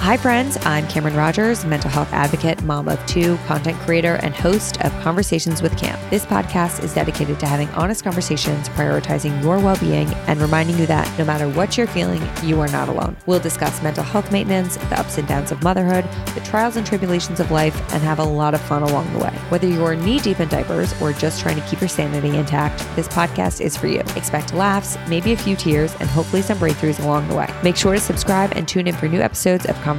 Hi, 0.09 0.17
friends. 0.17 0.57
I'm 0.63 0.87
Cameron 0.87 1.15
Rogers, 1.15 1.65
mental 1.65 1.91
health 1.91 2.11
advocate, 2.11 2.63
mom 2.63 2.89
of 2.89 3.05
two, 3.05 3.37
content 3.45 3.77
creator, 3.81 4.15
and 4.23 4.33
host 4.33 4.83
of 4.83 4.91
Conversations 5.03 5.61
with 5.61 5.77
Cam. 5.77 5.99
This 6.09 6.25
podcast 6.25 6.83
is 6.83 6.95
dedicated 6.95 7.39
to 7.41 7.45
having 7.45 7.69
honest 7.75 8.03
conversations, 8.03 8.69
prioritizing 8.69 9.39
your 9.43 9.59
well 9.59 9.77
being, 9.77 10.07
and 10.25 10.41
reminding 10.41 10.79
you 10.79 10.87
that 10.87 11.07
no 11.19 11.25
matter 11.25 11.47
what 11.47 11.77
you're 11.77 11.85
feeling, 11.85 12.27
you 12.41 12.59
are 12.59 12.67
not 12.69 12.89
alone. 12.89 13.17
We'll 13.27 13.39
discuss 13.39 13.83
mental 13.83 14.03
health 14.03 14.31
maintenance, 14.31 14.77
the 14.77 14.99
ups 14.99 15.19
and 15.19 15.27
downs 15.27 15.51
of 15.51 15.61
motherhood, 15.61 16.05
the 16.33 16.41
trials 16.41 16.75
and 16.75 16.87
tribulations 16.87 17.39
of 17.39 17.51
life, 17.51 17.79
and 17.93 18.01
have 18.01 18.17
a 18.17 18.23
lot 18.23 18.55
of 18.55 18.61
fun 18.61 18.81
along 18.81 19.13
the 19.13 19.19
way. 19.19 19.33
Whether 19.49 19.67
you're 19.67 19.95
knee 19.95 20.17
deep 20.17 20.39
in 20.39 20.49
diapers 20.49 20.99
or 21.03 21.13
just 21.13 21.39
trying 21.39 21.61
to 21.61 21.67
keep 21.67 21.81
your 21.81 21.87
sanity 21.87 22.35
intact, 22.35 22.79
this 22.95 23.07
podcast 23.07 23.61
is 23.61 23.77
for 23.77 23.85
you. 23.85 23.99
Expect 24.15 24.55
laughs, 24.55 24.97
maybe 25.07 25.33
a 25.33 25.37
few 25.37 25.55
tears, 25.55 25.93
and 25.99 26.09
hopefully 26.09 26.41
some 26.41 26.57
breakthroughs 26.57 26.99
along 26.99 27.27
the 27.27 27.35
way. 27.35 27.47
Make 27.61 27.75
sure 27.75 27.93
to 27.93 27.99
subscribe 27.99 28.53
and 28.55 28.67
tune 28.67 28.87
in 28.87 28.95
for 28.95 29.07
new 29.07 29.21
episodes 29.21 29.67
of 29.67 29.75
Conversations 29.81 29.98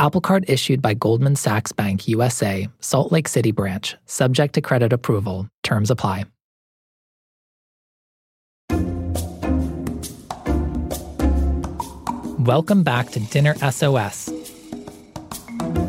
Apple 0.00 0.22
Card 0.22 0.46
issued 0.48 0.80
by 0.80 0.94
Goldman 0.94 1.36
Sachs 1.36 1.72
Bank 1.72 2.08
USA, 2.08 2.66
Salt 2.80 3.12
Lake 3.12 3.28
City 3.28 3.52
branch, 3.52 3.96
subject 4.06 4.54
to 4.54 4.62
credit 4.62 4.94
approval. 4.94 5.46
Terms 5.62 5.90
apply. 5.90 6.24
Welcome 12.38 12.82
back 12.82 13.10
to 13.10 13.20
Dinner 13.20 13.54
SOS. 13.56 14.30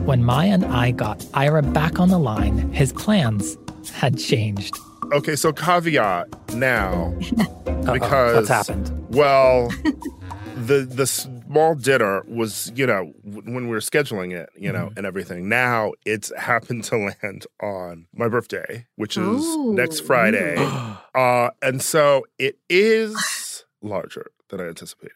When 0.04 0.26
Maya 0.26 0.50
and 0.50 0.66
I 0.66 0.92
got 0.92 1.26
Ira 1.34 1.64
back 1.64 1.98
on 1.98 2.10
the 2.10 2.20
line, 2.20 2.74
his 2.74 2.92
plans 2.92 3.56
had 3.94 4.20
changed. 4.20 4.78
Okay, 5.14 5.38
so 5.38 5.54
caveat 5.54 6.28
now 6.54 7.14
Uh-oh, 7.66 7.94
because 7.94 8.36
what's 8.36 8.50
happened? 8.50 8.92
Well, 9.16 9.70
the 10.58 10.82
the 10.84 11.06
small 11.52 11.76
dinner 11.76 12.24
was 12.28 12.72
you 12.76 12.86
know 12.88 13.12
when 13.24 13.66
we 13.68 13.72
were 13.72 13.80
scheduling 13.80 14.32
it 14.34 14.50
you 14.56 14.72
know 14.72 14.88
Mhm. 14.90 14.98
and 14.98 15.06
everything. 15.06 15.50
Now 15.50 15.92
it's 16.06 16.32
happened 16.38 16.84
to 16.86 16.98
land 16.98 17.46
on 17.62 18.08
my 18.14 18.28
birthday, 18.30 18.88
which 18.96 19.18
is 19.18 19.46
Ooh. 19.46 19.74
next 19.74 20.02
Friday, 20.02 20.56
uh, 21.16 21.50
and 21.62 21.82
so 21.82 22.26
it 22.40 22.58
is 22.70 23.66
larger 23.82 24.28
than 24.50 24.62
I 24.62 24.66
anticipated. 24.68 25.16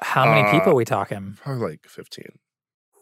How 0.00 0.24
many 0.24 0.42
Uh, 0.42 0.50
people 0.50 0.72
are 0.72 0.76
we 0.76 0.84
talking? 0.84 1.36
Probably 1.42 1.70
like 1.72 1.86
fifteen. 1.86 2.38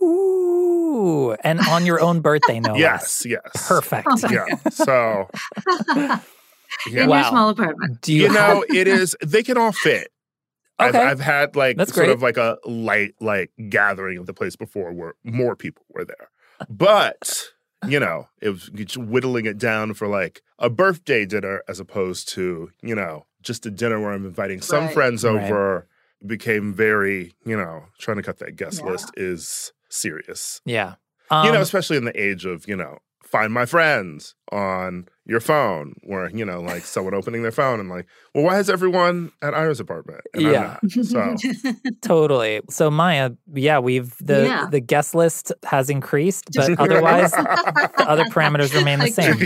Ooh, 0.03 1.33
and 1.45 1.61
on 1.61 1.87
your 1.87 2.01
own 2.01 2.21
birthday, 2.21 2.59
no 2.61 2.75
yes, 2.77 3.25
less. 3.25 3.27
yes, 3.27 3.69
Perfect. 3.69 4.09
Oh 4.11 4.17
my 4.23 4.31
Yeah. 4.33 4.57
So 4.71 5.29
yeah. 5.97 7.05
In 7.05 7.09
Wow. 7.09 7.21
your 7.21 7.29
small 7.31 7.49
apartment. 7.51 8.01
Do 8.03 8.13
you, 8.13 8.25
you 8.25 8.33
know, 8.33 8.65
it 8.69 8.89
is. 8.89 9.17
They 9.25 9.43
can 9.43 9.57
all 9.57 9.73
fit. 9.73 10.12
I've, 10.83 10.95
I've 10.97 11.21
had 11.21 11.57
like 11.57 11.77
That's 11.77 11.93
sort 11.95 12.07
great. 12.07 12.15
of 12.15 12.23
like 12.23 12.37
a 12.37 12.59
light 12.67 13.15
like 13.21 13.51
gathering 13.69 14.19
of 14.19 14.27
the 14.27 14.35
place 14.35 14.57
before 14.57 14.93
where 14.93 15.15
more 15.25 15.57
people 15.57 15.85
were 15.91 16.05
there, 16.05 16.31
but 16.69 17.45
you 17.89 17.99
know, 17.99 18.29
it 18.41 18.51
was 18.51 18.71
just 18.75 18.97
whittling 18.97 19.47
it 19.47 19.59
down 19.59 19.95
for 19.95 20.07
like 20.07 20.41
a 20.59 20.71
birthday 20.71 21.27
dinner 21.27 21.63
as 21.69 21.81
opposed 21.81 22.29
to 22.31 22.71
you 22.83 22.95
know 22.95 23.27
just 23.43 23.67
a 23.67 23.71
dinner 23.71 24.01
where 24.01 24.13
I'm 24.13 24.25
inviting 24.25 24.61
some 24.61 24.85
Right. 24.85 24.95
friends 24.95 25.25
Right. 25.25 25.45
over. 25.45 25.89
Became 26.25 26.73
very 26.73 27.35
you 27.45 27.57
know 27.57 27.87
trying 27.99 28.17
to 28.19 28.23
cut 28.23 28.39
that 28.39 28.55
guest 28.55 28.81
Yeah. 28.85 28.91
list 28.93 29.11
is 29.17 29.73
serious. 29.89 30.61
yeah. 30.65 30.95
you 31.33 31.51
know, 31.51 31.57
Um, 31.57 31.63
especially 31.63 31.97
in 31.97 32.05
the 32.05 32.21
age 32.21 32.45
of 32.47 32.69
you 32.69 32.77
know 32.77 32.99
find 33.33 33.53
my 33.53 33.65
friends 33.67 34.35
on 34.53 35.07
your 35.25 35.41
phone 35.41 35.95
where 36.03 36.29
you 36.31 36.45
know 36.45 36.61
like 36.61 36.83
someone 36.85 37.15
opening 37.15 37.41
their 37.43 37.51
phone 37.53 37.81
and 37.81 37.89
like 37.89 38.07
well 38.35 38.45
why 38.45 38.59
is 38.59 38.69
everyone 38.69 39.33
at 39.41 39.55
ira's 39.55 39.81
apartment 39.81 40.21
and 40.35 40.43
Yeah. 40.43 40.77
So 41.03 41.35
Totally. 42.03 42.61
So 42.69 42.91
Maya, 42.91 43.31
yeah, 43.55 43.79
we've 43.79 44.15
the 44.21 44.45
Yeah. 44.45 44.67
the 44.71 44.81
guest 44.81 45.15
list 45.15 45.51
has 45.65 45.89
increased, 45.89 46.49
but 46.55 46.79
otherwise 46.79 47.31
the 47.33 48.05
other 48.07 48.25
parameters 48.35 48.75
remain 48.75 48.99
the 48.99 49.09
same. 49.09 49.41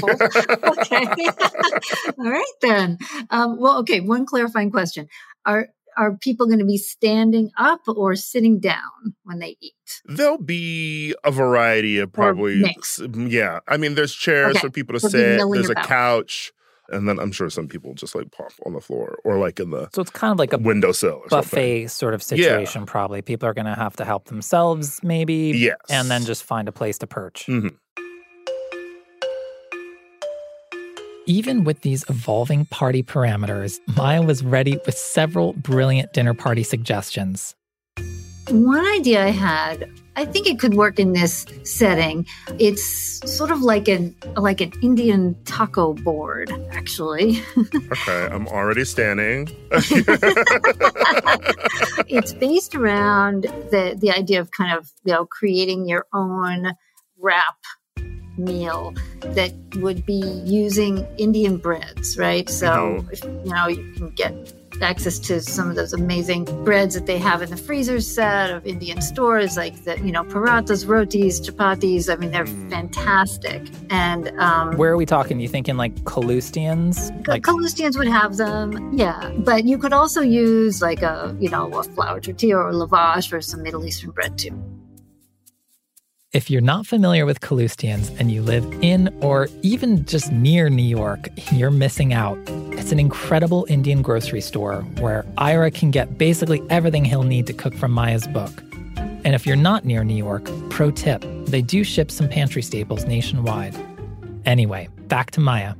okay. 0.72 1.06
All 2.18 2.30
right 2.30 2.54
then. 2.62 2.98
Um, 3.30 3.58
well, 3.60 3.78
okay. 3.80 4.00
One 4.00 4.26
clarifying 4.26 4.70
question: 4.70 5.06
Are 5.44 5.68
are 5.96 6.16
people 6.16 6.46
going 6.46 6.58
to 6.58 6.64
be 6.64 6.76
standing 6.78 7.50
up 7.56 7.80
or 7.88 8.14
sitting 8.16 8.60
down 8.60 9.14
when 9.24 9.38
they 9.38 9.56
eat? 9.60 9.72
there'll 10.06 10.36
be 10.38 11.14
a 11.24 11.30
variety 11.30 11.98
of 11.98 12.12
probably 12.12 12.56
mix. 12.60 13.00
yeah 13.14 13.60
i 13.68 13.76
mean 13.76 13.94
there's 13.94 14.12
chairs 14.14 14.56
Okay. 14.56 14.60
for 14.66 14.70
people 14.70 14.98
to 14.98 15.02
We'll 15.04 15.10
sit 15.10 15.36
milling 15.36 15.52
there's 15.54 15.70
a 15.70 15.74
couch 15.76 16.52
and 16.88 17.08
then 17.08 17.18
i'm 17.18 17.30
sure 17.32 17.48
some 17.50 17.68
people 17.68 17.94
just 17.94 18.14
like 18.14 18.30
pop 18.32 18.52
on 18.64 18.72
the 18.72 18.80
floor 18.80 19.18
or 19.24 19.38
like 19.38 19.58
in 19.60 19.70
the 19.70 19.88
So 19.92 20.02
it's 20.02 20.10
kind 20.10 20.32
of 20.32 20.38
like 20.38 20.52
a 20.52 20.58
windowsill 20.58 21.20
or 21.24 21.28
something 21.30 21.48
buffet 21.50 21.86
sort 21.88 22.14
of 22.14 22.20
Yeah. 22.22 22.26
situation. 22.26 22.84
Probably 22.86 23.22
people 23.22 23.48
are 23.48 23.54
going 23.54 23.66
to 23.66 23.74
have 23.74 23.96
to 23.96 24.04
help 24.04 24.26
themselves, 24.26 25.00
maybe, 25.02 25.52
yes 25.56 25.76
and 25.88 26.10
then 26.10 26.24
just 26.24 26.42
find 26.44 26.68
a 26.68 26.72
place 26.72 26.98
to 26.98 27.06
perch. 27.06 27.46
Mhm. 27.48 27.76
Even 31.28 31.64
with 31.64 31.80
these 31.80 32.04
evolving 32.08 32.66
party 32.66 33.02
parameters, 33.02 33.80
Maya 33.96 34.22
was 34.22 34.44
ready 34.44 34.78
with 34.86 34.96
several 34.96 35.54
brilliant 35.54 36.12
dinner 36.12 36.34
party 36.34 36.62
suggestions. 36.62 37.56
One 38.50 38.86
idea 38.94 39.24
I 39.24 39.30
had, 39.30 39.90
I 40.14 40.24
think 40.24 40.46
it 40.46 40.60
could 40.60 40.74
work 40.74 41.00
in 41.00 41.14
this 41.14 41.44
setting. 41.64 42.26
It's 42.60 42.84
sort 43.28 43.50
of 43.50 43.62
like 43.62 43.88
an 43.88 44.14
like 44.36 44.60
an 44.60 44.70
Indian 44.82 45.34
taco 45.44 45.94
board, 45.94 46.52
actually. 46.70 47.42
okay 47.76 48.28
i'm 48.30 48.46
already 48.46 48.84
standing 48.84 49.48
it's 52.08 52.32
based 52.34 52.76
around 52.76 53.42
the 53.72 53.96
the 54.00 54.12
idea 54.12 54.40
of 54.40 54.52
kind 54.52 54.76
of 54.78 54.92
you 55.04 55.12
know 55.12 55.26
creating 55.26 55.88
your 55.88 56.06
own 56.12 56.72
wrap 57.18 57.56
meal 58.38 58.94
that 59.20 59.52
would 59.76 60.04
be 60.06 60.20
using 60.44 61.06
Indian 61.18 61.56
breads, 61.58 62.16
right? 62.18 62.48
So 62.48 63.04
if, 63.12 63.22
you 63.24 63.52
know 63.52 63.66
you 63.68 63.92
can 63.94 64.10
get 64.10 64.52
access 64.82 65.18
to 65.18 65.40
some 65.40 65.70
of 65.70 65.74
those 65.76 65.94
amazing 65.94 66.44
breads 66.62 66.94
that 66.94 67.06
they 67.06 67.16
have 67.16 67.40
in 67.40 67.48
the 67.48 67.56
freezer 67.56 67.98
set 67.98 68.50
of 68.50 68.66
Indian 68.66 69.00
stores, 69.00 69.56
like 69.56 69.84
the 69.84 69.98
you 70.00 70.12
know 70.12 70.22
paratas, 70.24 70.86
rotis, 70.86 71.40
chapatis. 71.40 72.12
I 72.12 72.16
mean, 72.16 72.30
they're 72.30 72.44
Mm. 72.44 72.70
fantastic. 72.70 73.62
And 73.90 74.28
um, 74.38 74.76
Where 74.76 74.92
are 74.92 74.96
we 74.98 75.06
talking? 75.06 75.40
You 75.40 75.48
thinking 75.48 75.76
like 75.78 75.94
Kalustyan's? 76.04 77.10
Like 77.26 77.42
Kalustyan's 77.42 77.96
would 77.96 78.08
have 78.08 78.36
them, 78.36 78.92
yeah. 78.96 79.32
But 79.38 79.64
you 79.64 79.78
could 79.78 79.92
also 79.94 80.20
use 80.20 80.82
like 80.82 81.00
a, 81.02 81.34
you 81.40 81.48
know, 81.48 81.72
a 81.72 81.82
flour 81.82 82.20
tortilla 82.20 82.58
or 82.58 82.72
lavash 82.72 83.32
or 83.32 83.40
some 83.40 83.62
Middle 83.62 83.84
Eastern 83.86 84.10
bread 84.10 84.36
too. 84.36 84.52
If 86.32 86.50
you're 86.50 86.60
not 86.60 86.86
familiar 86.86 87.24
with 87.24 87.40
Kalustyan's 87.40 88.10
and 88.18 88.32
you 88.32 88.42
live 88.42 88.64
in 88.82 89.16
or 89.22 89.48
even 89.62 90.04
just 90.06 90.32
near 90.32 90.68
New 90.68 90.82
York, 90.82 91.28
you're 91.52 91.70
missing 91.70 92.12
out. 92.12 92.36
It's 92.72 92.90
an 92.90 92.98
incredible 92.98 93.64
Indian 93.68 94.02
grocery 94.02 94.40
store 94.40 94.82
where 94.98 95.24
Ira 95.38 95.70
can 95.70 95.92
get 95.92 96.18
basically 96.18 96.62
everything 96.68 97.04
he'll 97.04 97.22
need 97.22 97.46
to 97.46 97.52
cook 97.52 97.74
from 97.74 97.92
Maya's 97.92 98.26
book. 98.26 98.50
And 98.96 99.36
if 99.36 99.46
you're 99.46 99.54
not 99.54 99.84
near 99.84 100.02
New 100.02 100.16
York, 100.16 100.50
pro 100.68 100.90
tip, 100.90 101.24
they 101.46 101.62
do 101.62 101.84
ship 101.84 102.10
some 102.10 102.28
pantry 102.28 102.62
staples 102.62 103.04
nationwide. 103.04 103.76
Anyway, 104.44 104.88
back 105.06 105.30
to 105.32 105.40
Maya. 105.40 105.74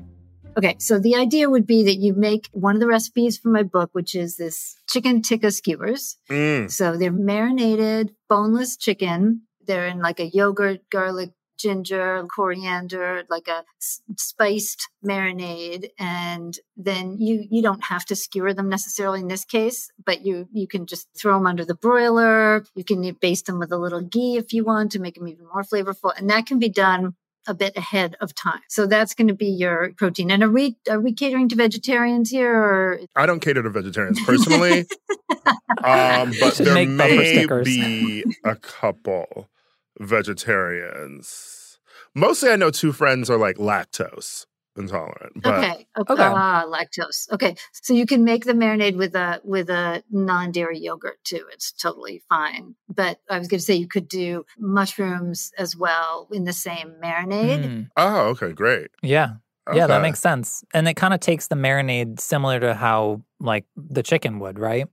Okay, 0.57 0.76
so 0.79 0.99
the 0.99 1.17
idea 1.17 1.50
would 1.50 1.67
be 1.67 1.85
that 1.85 1.97
you 1.97 2.15
make 2.15 2.49
one 2.53 2.76
of 2.76 2.81
the 2.81 2.87
recipes 2.87 3.37
from 3.37 3.53
my 3.53 3.62
book, 3.62 3.91
which 3.93 4.15
is 4.15 4.37
this 4.37 4.76
chicken 4.88 5.21
tikka 5.23 5.50
skewers. 5.50 6.17
Mm. 6.31 6.71
So 6.71 6.97
they're 6.97 7.12
marinated, 7.12 8.12
boneless 8.29 8.76
chicken. 8.76 9.43
They're 9.66 9.87
in 9.87 10.00
like 10.00 10.20
a 10.20 10.26
yogurt, 10.26 10.80
garlic, 10.90 11.30
ginger, 11.58 12.25
coriander, 12.35 13.25
like 13.30 13.49
a 13.49 13.64
s- 13.80 14.02
spiced 14.16 14.88
marinade. 15.04 15.88
And 15.99 16.54
then 16.76 17.16
you, 17.18 17.46
you 17.50 17.62
don't 17.62 17.85
have 17.85 18.04
to 18.06 18.16
skewer 18.16 18.52
them 18.52 18.68
necessarily 18.68 19.20
in 19.20 19.28
this 19.28 19.44
case, 19.44 19.90
but 20.04 20.25
you, 20.25 20.49
you 20.52 20.66
can 20.68 20.87
just 20.87 21.08
throw 21.18 21.35
them 21.35 21.46
under 21.46 21.64
the 21.64 21.75
broiler. 21.75 22.64
You 22.75 22.85
can 22.85 23.11
baste 23.20 23.46
them 23.46 23.58
with 23.58 23.73
a 23.73 23.78
little 23.78 24.02
ghee 24.02 24.37
if 24.37 24.52
you 24.52 24.64
want 24.64 24.92
to 24.92 24.99
make 25.00 25.14
them 25.14 25.28
even 25.28 25.46
more 25.46 25.62
flavorful. 25.62 26.12
And 26.16 26.28
that 26.30 26.46
can 26.46 26.58
be 26.58 26.68
done 26.68 27.14
a 27.49 27.54
bit 27.54 27.76
ahead 27.76 28.16
of 28.20 28.35
time. 28.35 28.61
So 28.68 28.87
that's 28.87 29.14
going 29.14 29.28
to 29.28 29.35
be 29.35 29.46
your 29.46 29.92
protein. 29.96 30.30
And 30.32 30.42
are 30.42 30.50
we, 30.50 30.76
are 30.90 31.00
we 31.00 31.12
catering 31.12 31.49
to 31.50 31.56
vegetarians 31.56 32.28
here 32.28 32.52
or 32.52 33.00
I 33.14 33.25
don't 33.25 33.40
cater 33.40 33.62
to 33.62 33.70
vegetarians 33.70 34.20
personally, 34.26 34.80
um, 35.85 36.32
but 36.40 36.54
Should 36.56 36.66
there 36.66 36.75
make 36.75 36.88
bumper 36.88 37.16
may 37.16 37.35
stickers. 37.38 37.64
be 37.64 38.25
a 38.44 38.56
couple 38.56 39.49
vegetarians. 39.99 41.79
Mostly, 42.15 42.50
I 42.50 42.57
know 42.57 42.71
two 42.71 42.93
friends 42.93 43.29
are 43.31 43.38
like 43.38 43.57
lactose 43.57 44.47
intolerant. 44.76 45.33
But 45.37 45.55
okay. 45.55 45.87
okay. 45.99 46.12
Okay. 46.12 46.23
Ah, 46.23 46.65
lactose. 46.67 47.31
Okay. 47.33 47.57
So 47.73 47.95
you 47.95 48.07
can 48.07 48.25
make 48.25 48.45
the 48.45 48.53
marinade 48.53 48.97
with 48.97 49.15
a 49.15 49.41
with 49.45 49.71
a 49.71 50.03
non-dairy 50.11 50.79
yogurt 50.79 51.23
too. 51.25 51.45
It's 51.53 51.73
totally 51.73 52.23
fine. 52.29 52.75
But 52.88 53.19
I 53.29 53.38
was 53.38 53.49
going 53.49 53.59
to 53.59 53.65
say 53.65 53.75
you 53.75 53.88
could 53.88 54.09
do 54.09 54.45
mushrooms 54.59 55.53
as 55.59 55.76
well 55.76 56.29
in 56.33 56.45
the 56.45 56.53
same 56.53 56.95
marinade. 57.03 57.65
Mm, 57.65 57.88
oh, 57.97 58.21
okay, 58.29 58.53
great. 58.53 58.91
yeah. 59.03 59.35
Yeah, 59.75 59.88
that 59.88 60.00
makes 60.00 60.21
sense. 60.21 60.62
And 60.73 60.87
it 60.87 60.95
kind 60.95 61.12
of 61.12 61.19
takes 61.19 61.49
the 61.49 61.57
marinade 61.57 62.21
similar 62.21 62.61
to 62.61 62.73
how 62.73 63.23
like 63.41 63.65
the 63.76 64.05
chicken 64.05 64.38
would, 64.38 64.61
right? 64.61 64.87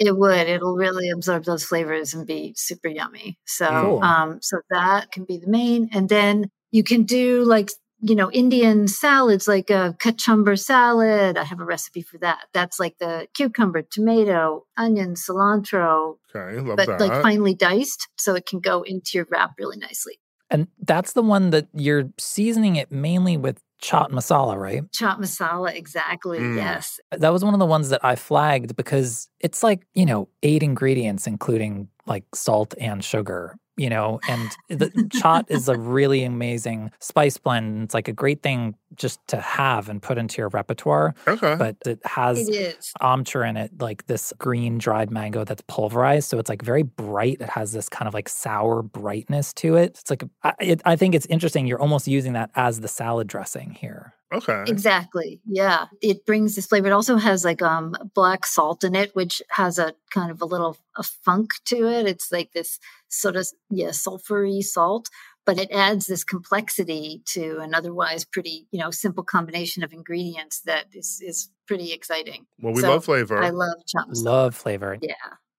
It 0.00 0.16
would. 0.16 0.48
It'll 0.48 0.74
really 0.76 1.10
absorb 1.10 1.44
those 1.44 1.62
flavors 1.62 2.14
and 2.14 2.26
be 2.26 2.54
super 2.56 2.88
yummy. 2.88 3.38
So, 3.46 3.66
Cool. 3.68 4.02
um, 4.02 4.38
so 4.40 4.60
that 4.70 5.12
can 5.12 5.24
be 5.24 5.36
the 5.36 5.46
main, 5.46 5.90
and 5.92 6.08
then 6.08 6.50
you 6.72 6.82
can 6.82 7.02
do 7.04 7.44
like 7.44 7.70
you 8.00 8.14
know 8.14 8.32
Indian 8.32 8.88
salads, 8.88 9.46
like 9.46 9.68
a 9.68 9.94
cucumber 10.00 10.56
salad. 10.56 11.36
I 11.36 11.44
have 11.44 11.60
a 11.60 11.64
recipe 11.66 12.00
for 12.00 12.16
that. 12.18 12.46
That's 12.54 12.80
like 12.80 12.96
the 12.98 13.28
cucumber, 13.34 13.82
tomato, 13.82 14.64
onion, 14.78 15.14
cilantro, 15.16 16.16
Okay, 16.34 16.58
love 16.60 16.78
but 16.78 16.86
that. 16.86 17.00
like 17.00 17.22
finely 17.22 17.54
diced, 17.54 18.08
so 18.16 18.34
it 18.34 18.46
can 18.46 18.60
go 18.60 18.80
into 18.82 19.10
your 19.14 19.26
wrap 19.30 19.52
really 19.58 19.76
nicely. 19.76 20.18
And 20.48 20.66
that's 20.80 21.12
the 21.12 21.22
one 21.22 21.50
that 21.50 21.68
you're 21.74 22.10
seasoning 22.18 22.76
it 22.76 22.90
mainly 22.90 23.36
with 23.36 23.60
chaat 23.82 24.10
masala, 24.10 24.56
right? 24.56 24.82
Chaat 24.92 25.18
masala, 25.18 25.74
exactly. 25.74 26.38
Mm. 26.38 26.56
Yes, 26.56 27.00
That 27.10 27.32
was 27.32 27.44
one 27.44 27.54
of 27.54 27.60
the 27.60 27.66
ones 27.66 27.88
that 27.88 28.04
I 28.04 28.16
flagged 28.16 28.76
because 28.76 29.28
it's 29.40 29.62
like, 29.62 29.86
you 29.94 30.06
know, 30.06 30.28
eight 30.42 30.62
ingredients, 30.62 31.26
including 31.26 31.88
like 32.06 32.24
salt 32.34 32.74
and 32.80 33.04
sugar, 33.04 33.56
you 33.76 33.88
know, 33.88 34.20
and 34.28 34.50
the 34.68 34.86
chaat 35.08 35.44
is 35.48 35.68
a 35.68 35.78
really 35.78 36.24
amazing 36.24 36.90
spice 37.00 37.38
blend. 37.38 37.84
It's 37.84 37.94
like 37.94 38.08
a 38.08 38.12
great 38.12 38.42
thing 38.42 38.74
just 38.94 39.20
to 39.28 39.40
have 39.40 39.88
and 39.88 40.02
put 40.02 40.18
into 40.18 40.42
your 40.42 40.48
repertoire, 40.48 41.14
okay. 41.26 41.56
but 41.58 41.76
it 41.86 42.00
has 42.04 42.48
it 42.48 42.54
is. 42.54 42.92
amchur 43.00 43.48
in 43.48 43.56
it, 43.56 43.70
like 43.80 44.06
this 44.06 44.32
green 44.38 44.78
dried 44.78 45.10
mango 45.10 45.44
that's 45.44 45.62
pulverized. 45.66 46.28
So 46.28 46.38
it's 46.38 46.50
like 46.50 46.62
very 46.62 46.82
bright. 46.82 47.38
It 47.40 47.50
has 47.50 47.72
this 47.72 47.88
kind 47.88 48.08
of 48.08 48.14
like 48.14 48.28
sour 48.28 48.82
brightness 48.82 49.52
to 49.54 49.76
it. 49.76 49.98
It's 50.00 50.10
like, 50.10 50.24
I, 50.42 50.54
it, 50.60 50.82
I 50.84 50.96
think 50.96 51.14
it's 51.14 51.26
interesting. 51.26 51.66
You're 51.66 51.80
almost 51.80 52.06
using 52.06 52.34
that 52.34 52.50
as 52.54 52.80
the 52.80 52.88
salad 52.88 53.28
dressing 53.28 53.70
here. 53.70 54.14
Okay. 54.32 54.64
Exactly. 54.66 55.40
Yeah. 55.46 55.86
It 56.00 56.24
brings 56.26 56.54
this 56.56 56.66
flavor. 56.66 56.88
It 56.88 56.92
also 56.92 57.16
has 57.16 57.44
like 57.44 57.62
um 57.62 57.94
black 58.14 58.46
salt 58.46 58.84
in 58.84 58.94
it, 58.94 59.14
which 59.14 59.42
has 59.50 59.78
a 59.78 59.94
kind 60.10 60.30
of 60.30 60.40
a 60.42 60.46
little 60.46 60.76
a 60.96 61.02
funk 61.02 61.50
to 61.66 61.88
it. 61.88 62.06
It's 62.06 62.30
like 62.32 62.52
this 62.52 62.78
sort 63.08 63.36
of 63.36 63.48
yeah, 63.70 63.88
sulfury 63.88 64.62
salt, 64.62 65.08
but 65.46 65.58
it 65.58 65.70
adds 65.70 66.06
this 66.06 66.24
complexity 66.24 67.22
to 67.26 67.58
an 67.58 67.74
otherwise 67.74 68.24
pretty, 68.24 68.66
you 68.70 68.78
know, 68.80 68.90
simple 68.90 69.24
combination 69.24 69.82
of 69.82 69.92
ingredients 69.92 70.60
that 70.62 70.86
is 70.92 71.20
is 71.24 71.48
pretty 71.66 71.92
exciting. 71.92 72.46
Well, 72.60 72.74
we 72.74 72.82
So, 72.82 72.90
love 72.90 73.04
flavor. 73.04 73.42
I 73.42 73.50
love 73.50 73.78
chaat 73.86 74.08
masala. 74.08 74.24
Love 74.24 74.54
flavor. 74.54 74.98
Yeah. 75.00 75.14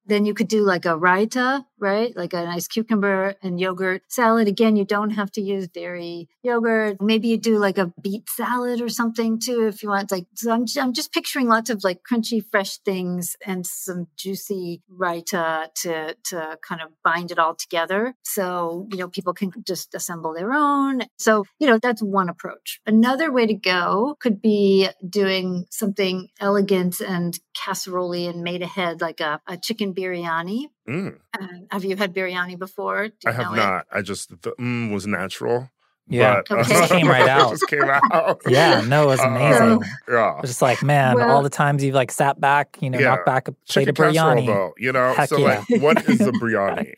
Then 0.05 0.25
you 0.25 0.33
could 0.33 0.47
do 0.47 0.63
like 0.63 0.85
a 0.85 0.97
raita, 0.97 1.63
right? 1.81 2.15
Like 2.15 2.33
a 2.33 2.45
nice 2.45 2.67
cucumber 2.67 3.35
and 3.41 3.59
yogurt 3.59 4.03
salad. 4.07 4.47
Again, 4.47 4.75
you 4.75 4.85
don't 4.85 5.09
have 5.11 5.31
to 5.31 5.41
use 5.41 5.67
dairy 5.67 6.29
yogurt. 6.43 7.01
Maybe 7.01 7.27
you 7.27 7.37
do 7.37 7.57
like 7.57 7.77
a 7.77 7.91
beet 8.01 8.29
salad 8.29 8.81
or 8.81 8.89
something 8.89 9.39
too, 9.39 9.67
if 9.67 9.81
you 9.81 9.89
want. 9.89 10.11
Like, 10.11 10.27
so 10.35 10.51
I'm, 10.51 10.65
I'm 10.79 10.93
just 10.93 11.11
picturing 11.11 11.47
lots 11.47 11.69
of 11.69 11.83
like 11.83 12.01
crunchy, 12.09 12.43
fresh 12.49 12.77
things 12.77 13.35
and 13.45 13.65
some 13.65 14.07
juicy 14.15 14.83
raita 14.95 15.73
to, 15.81 16.15
to 16.25 16.59
kind 16.61 16.81
of 16.81 16.89
bind 17.03 17.31
it 17.31 17.39
all 17.39 17.55
together. 17.55 18.13
So, 18.23 18.87
you 18.91 18.97
know, 18.97 19.07
people 19.07 19.33
can 19.33 19.51
just 19.65 19.95
assemble 19.95 20.33
their 20.33 20.53
own. 20.53 21.01
So, 21.17 21.45
you 21.59 21.67
know, 21.67 21.79
that's 21.79 22.01
one 22.01 22.29
approach. 22.29 22.79
Another 22.85 23.31
way 23.31 23.47
to 23.47 23.53
go 23.53 24.17
could 24.19 24.41
be 24.41 24.89
doing 25.07 25.65
something 25.71 26.29
elegant 26.39 27.01
and 27.01 27.39
casserole 27.55 28.11
and 28.11 28.43
made 28.43 28.61
ahead, 28.61 29.01
like 29.01 29.19
a, 29.19 29.39
a 29.47 29.57
chicken 29.57 29.93
biryani. 29.93 30.65
Mm, 30.87 31.19
Uh, 31.39 31.47
have 31.69 31.85
you 31.85 31.95
had 31.95 32.13
biryani 32.13 32.57
before? 32.57 33.07
Do 33.09 33.15
I 33.27 33.31
have 33.31 33.45
know 33.47 33.53
it? 33.53 33.57
not. 33.57 33.85
I 33.91 34.01
just 34.01 34.29
the 34.41 34.51
mm 34.59 34.91
was 34.91 35.05
natural. 35.07 35.69
Yeah. 36.11 36.41
but, 36.47 36.59
Okay. 36.59 36.69
Just 36.73 36.91
came 36.91 37.07
right 37.07 37.27
out. 37.27 37.49
just 37.51 37.67
came 37.67 37.83
out. 37.83 38.41
Yeah, 38.47 38.81
no, 38.87 39.03
it 39.03 39.07
was 39.07 39.19
Uh, 39.19 39.27
amazing. 39.27 39.81
yeah. 40.09 40.15
I 40.37 40.41
was 40.41 40.49
just 40.49 40.61
like, 40.61 40.83
man, 40.83 41.15
Well- 41.15 41.29
all 41.31 41.41
the 41.43 41.49
times 41.49 41.83
you've 41.83 41.95
like 41.95 42.11
sat 42.11 42.39
back, 42.39 42.77
you 42.81 42.89
know, 42.89 42.99
Yeah. 42.99 43.09
knocked 43.09 43.25
back 43.25 43.47
a 43.47 43.51
plate 43.53 43.85
Chicken 43.87 43.89
of 43.89 43.95
biryani. 44.13 44.45
though, 44.47 44.73
you 44.77 44.91
know. 44.91 45.13
Heck 45.13 45.29
so, 45.29 45.37
yeah. 45.37 45.63
like, 45.69 45.81
what 45.81 46.09
is 46.09 46.21
a 46.21 46.31
biryani? 46.41 46.93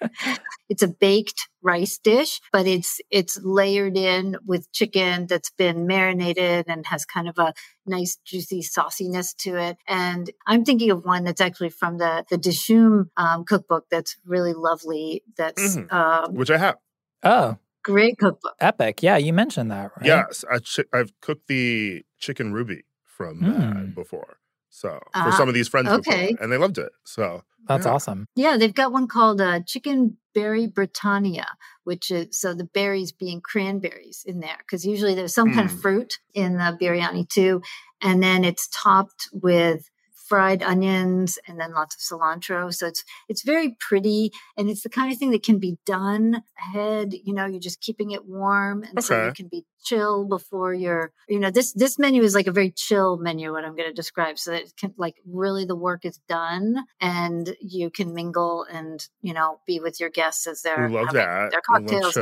It's 0.69 0.82
a 0.82 0.88
baked 0.88 1.47
rice 1.62 1.97
dish, 1.97 2.41
but 2.52 2.65
it's 2.65 2.99
it's 3.12 3.39
layered 3.43 3.95
in 3.97 4.38
with 4.45 4.71
chicken 4.71 5.28
that's 5.28 5.52
been 5.52 5.86
marinated 5.86 6.65
and 6.67 6.86
has 6.88 7.06
kind 7.06 7.28
of 7.30 7.38
a 7.38 7.54
nice 7.86 8.17
juicy 8.26 8.62
sauciness 8.62 9.36
to 9.36 9.56
it. 9.58 9.78
And 9.88 10.32
I'm 10.47 10.65
thinking 10.65 10.89
of 10.91 11.06
one 11.06 11.23
that's 11.26 11.41
actually 11.41 11.69
from 11.69 11.97
the 11.99 12.26
the 12.30 12.38
Dishoom 12.38 13.10
um, 13.17 13.43
cookbook 13.45 13.86
that's 13.91 14.17
really 14.26 14.54
lovely. 14.54 15.23
That's 15.38 15.78
Mhm. 15.78 15.93
um, 15.93 16.34
Which 16.34 16.49
I 16.49 16.58
have. 16.58 16.78
Oh, 17.23 17.58
great 17.84 18.17
cookbook. 18.17 18.56
epic. 18.60 19.04
Yeah, 19.04 19.17
you 19.17 19.34
mentioned 19.34 19.72
that, 19.72 19.91
right? 19.98 20.06
Yes, 20.06 20.43
I 20.50 20.60
chi- 20.60 20.86
I've 20.93 21.12
cooked 21.22 21.48
the 21.48 22.04
chicken 22.17 22.54
ruby 22.54 22.84
from 23.06 23.41
that 23.41 23.50
Mm. 23.52 23.96
before. 23.96 24.38
So 24.69 24.89
for 24.89 25.00
Ah, 25.13 25.36
some 25.38 25.48
of 25.48 25.54
these 25.54 25.67
friends 25.67 25.89
okay. 25.89 26.32
before, 26.32 26.43
and 26.43 26.52
they 26.52 26.58
loved 26.58 26.78
it. 26.78 26.91
So 27.06 27.43
That's 27.65 27.86
Yeah. 27.86 27.93
awesome. 27.93 28.26
Yeah, 28.36 28.58
they've 28.58 28.74
got 28.74 28.91
one 28.91 29.08
called 29.08 29.39
uh, 29.39 29.62
Chicken 29.65 30.17
Berry 30.34 30.67
Britannia, 30.67 31.48
which 31.86 32.12
is 32.12 32.38
so 32.38 32.54
the 32.54 32.65
berries 32.65 33.13
being 33.13 33.39
cranberries 33.39 34.24
in 34.26 34.41
there, 34.41 34.58
because 34.58 34.86
usually 34.86 35.15
there's 35.15 35.34
some 35.34 35.54
kind 35.54 35.69
of 35.69 35.76
Mm. 35.78 35.82
fruit 35.82 36.19
in 36.34 36.58
the 36.58 36.78
biryani 36.82 37.30
too. 37.30 37.62
And 38.02 38.22
then 38.22 38.43
it's 38.43 38.67
topped 38.67 39.30
with 39.32 39.89
fried 40.34 40.63
onions 40.63 41.38
and 41.48 41.60
then 41.60 41.74
lots 41.74 41.93
of 41.93 42.02
cilantro. 42.02 42.74
So 42.74 42.88
it's 42.88 43.04
it's 43.30 43.43
very 43.43 43.78
pretty 43.80 44.32
and 44.58 44.67
it's 44.67 44.82
the 44.82 44.89
kind 44.89 45.12
of 45.13 45.19
thing 45.19 45.30
that 45.30 45.43
can 45.43 45.60
be 45.60 45.78
done 45.86 46.41
ahead. 46.58 47.13
You 47.13 47.36
know, 47.36 47.46
you're 47.46 47.60
just 47.60 47.82
keeping 47.82 48.10
it 48.10 48.26
warm 48.26 48.84
and 48.84 49.04
so 49.04 49.28
you 49.28 49.32
can 49.32 49.48
be 49.48 49.63
chill 49.84 50.26
before 50.26 50.74
you're 50.74 51.12
you 51.30 51.39
know, 51.39 51.52
this 51.52 51.72
this 51.74 52.00
menu 52.00 52.24
is 52.24 52.34
like 52.34 52.48
a 52.48 52.52
very 52.52 52.72
chill 52.72 53.17
menu, 53.17 53.52
what 53.52 53.63
I'm 53.63 53.76
gonna 53.76 53.93
describe. 53.93 54.39
So 54.39 54.50
that 54.50 54.63
it 54.63 54.74
can 54.76 54.96
like 54.98 55.17
really 55.24 55.65
the 55.65 55.76
work 55.76 56.04
is 56.04 56.19
done 56.28 56.84
and 57.00 57.56
you 57.62 57.91
can 57.91 58.15
mingle 58.15 58.65
and, 58.72 59.08
you 59.22 59.36
know, 59.36 59.60
be 59.67 59.80
with 59.80 60.00
your 60.00 60.10
guests 60.10 60.48
as 60.48 60.63
they're 60.63 60.89
love 60.89 61.13
having 61.13 61.22
that. 61.22 61.52
their 61.52 61.62
cocktails 61.62 62.17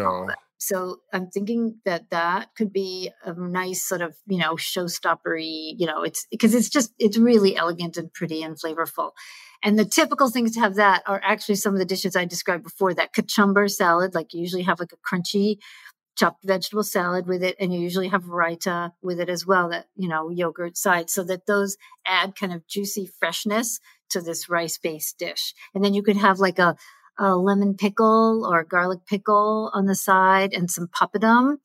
So 0.63 0.97
I'm 1.11 1.27
thinking 1.31 1.79
that 1.85 2.11
that 2.11 2.49
could 2.55 2.71
be 2.71 3.09
a 3.25 3.33
nice 3.33 3.83
sort 3.83 4.01
of, 4.01 4.15
you 4.27 4.37
know, 4.37 4.53
showstoppery, 4.53 5.73
you 5.75 5.87
know, 5.87 6.03
it's 6.03 6.27
because 6.29 6.53
it's 6.53 6.69
just, 6.69 6.93
it's 6.99 7.17
really 7.17 7.57
elegant 7.57 7.97
and 7.97 8.13
pretty 8.13 8.43
and 8.43 8.55
flavorful. 8.55 9.11
And 9.63 9.79
the 9.79 9.85
typical 9.85 10.29
things 10.29 10.51
to 10.53 10.59
have 10.59 10.75
that 10.75 11.01
are 11.07 11.19
actually 11.23 11.55
some 11.55 11.73
of 11.73 11.79
the 11.79 11.85
dishes 11.85 12.15
I 12.15 12.25
described 12.25 12.63
before 12.63 12.93
that 12.93 13.11
cucumber 13.11 13.67
salad, 13.69 14.13
like 14.13 14.35
you 14.35 14.41
usually 14.41 14.61
have 14.61 14.79
like 14.79 14.93
a 14.93 14.97
crunchy 15.15 15.57
chopped 16.15 16.45
vegetable 16.45 16.83
salad 16.83 17.25
with 17.25 17.41
it. 17.41 17.55
And 17.59 17.73
you 17.73 17.79
usually 17.79 18.09
have 18.09 18.25
raita 18.25 18.91
with 19.01 19.19
it 19.19 19.29
as 19.29 19.47
well, 19.47 19.69
that, 19.69 19.87
you 19.95 20.07
know, 20.07 20.29
yogurt 20.29 20.77
side 20.77 21.09
so 21.09 21.23
that 21.23 21.47
those 21.47 21.75
add 22.05 22.35
kind 22.35 22.53
of 22.53 22.67
juicy 22.67 23.09
freshness 23.19 23.79
to 24.11 24.21
this 24.21 24.47
rice 24.47 24.77
based 24.77 25.17
dish. 25.17 25.55
And 25.73 25.83
then 25.83 25.95
you 25.95 26.03
could 26.03 26.17
have 26.17 26.37
like 26.37 26.59
a, 26.59 26.75
a 27.21 27.37
lemon 27.37 27.75
pickle 27.75 28.49
or 28.51 28.63
garlic 28.63 29.05
pickle 29.05 29.69
on 29.75 29.85
the 29.85 29.93
side 29.93 30.53
and 30.53 30.71
some 30.71 30.87
papadum. 30.87 31.57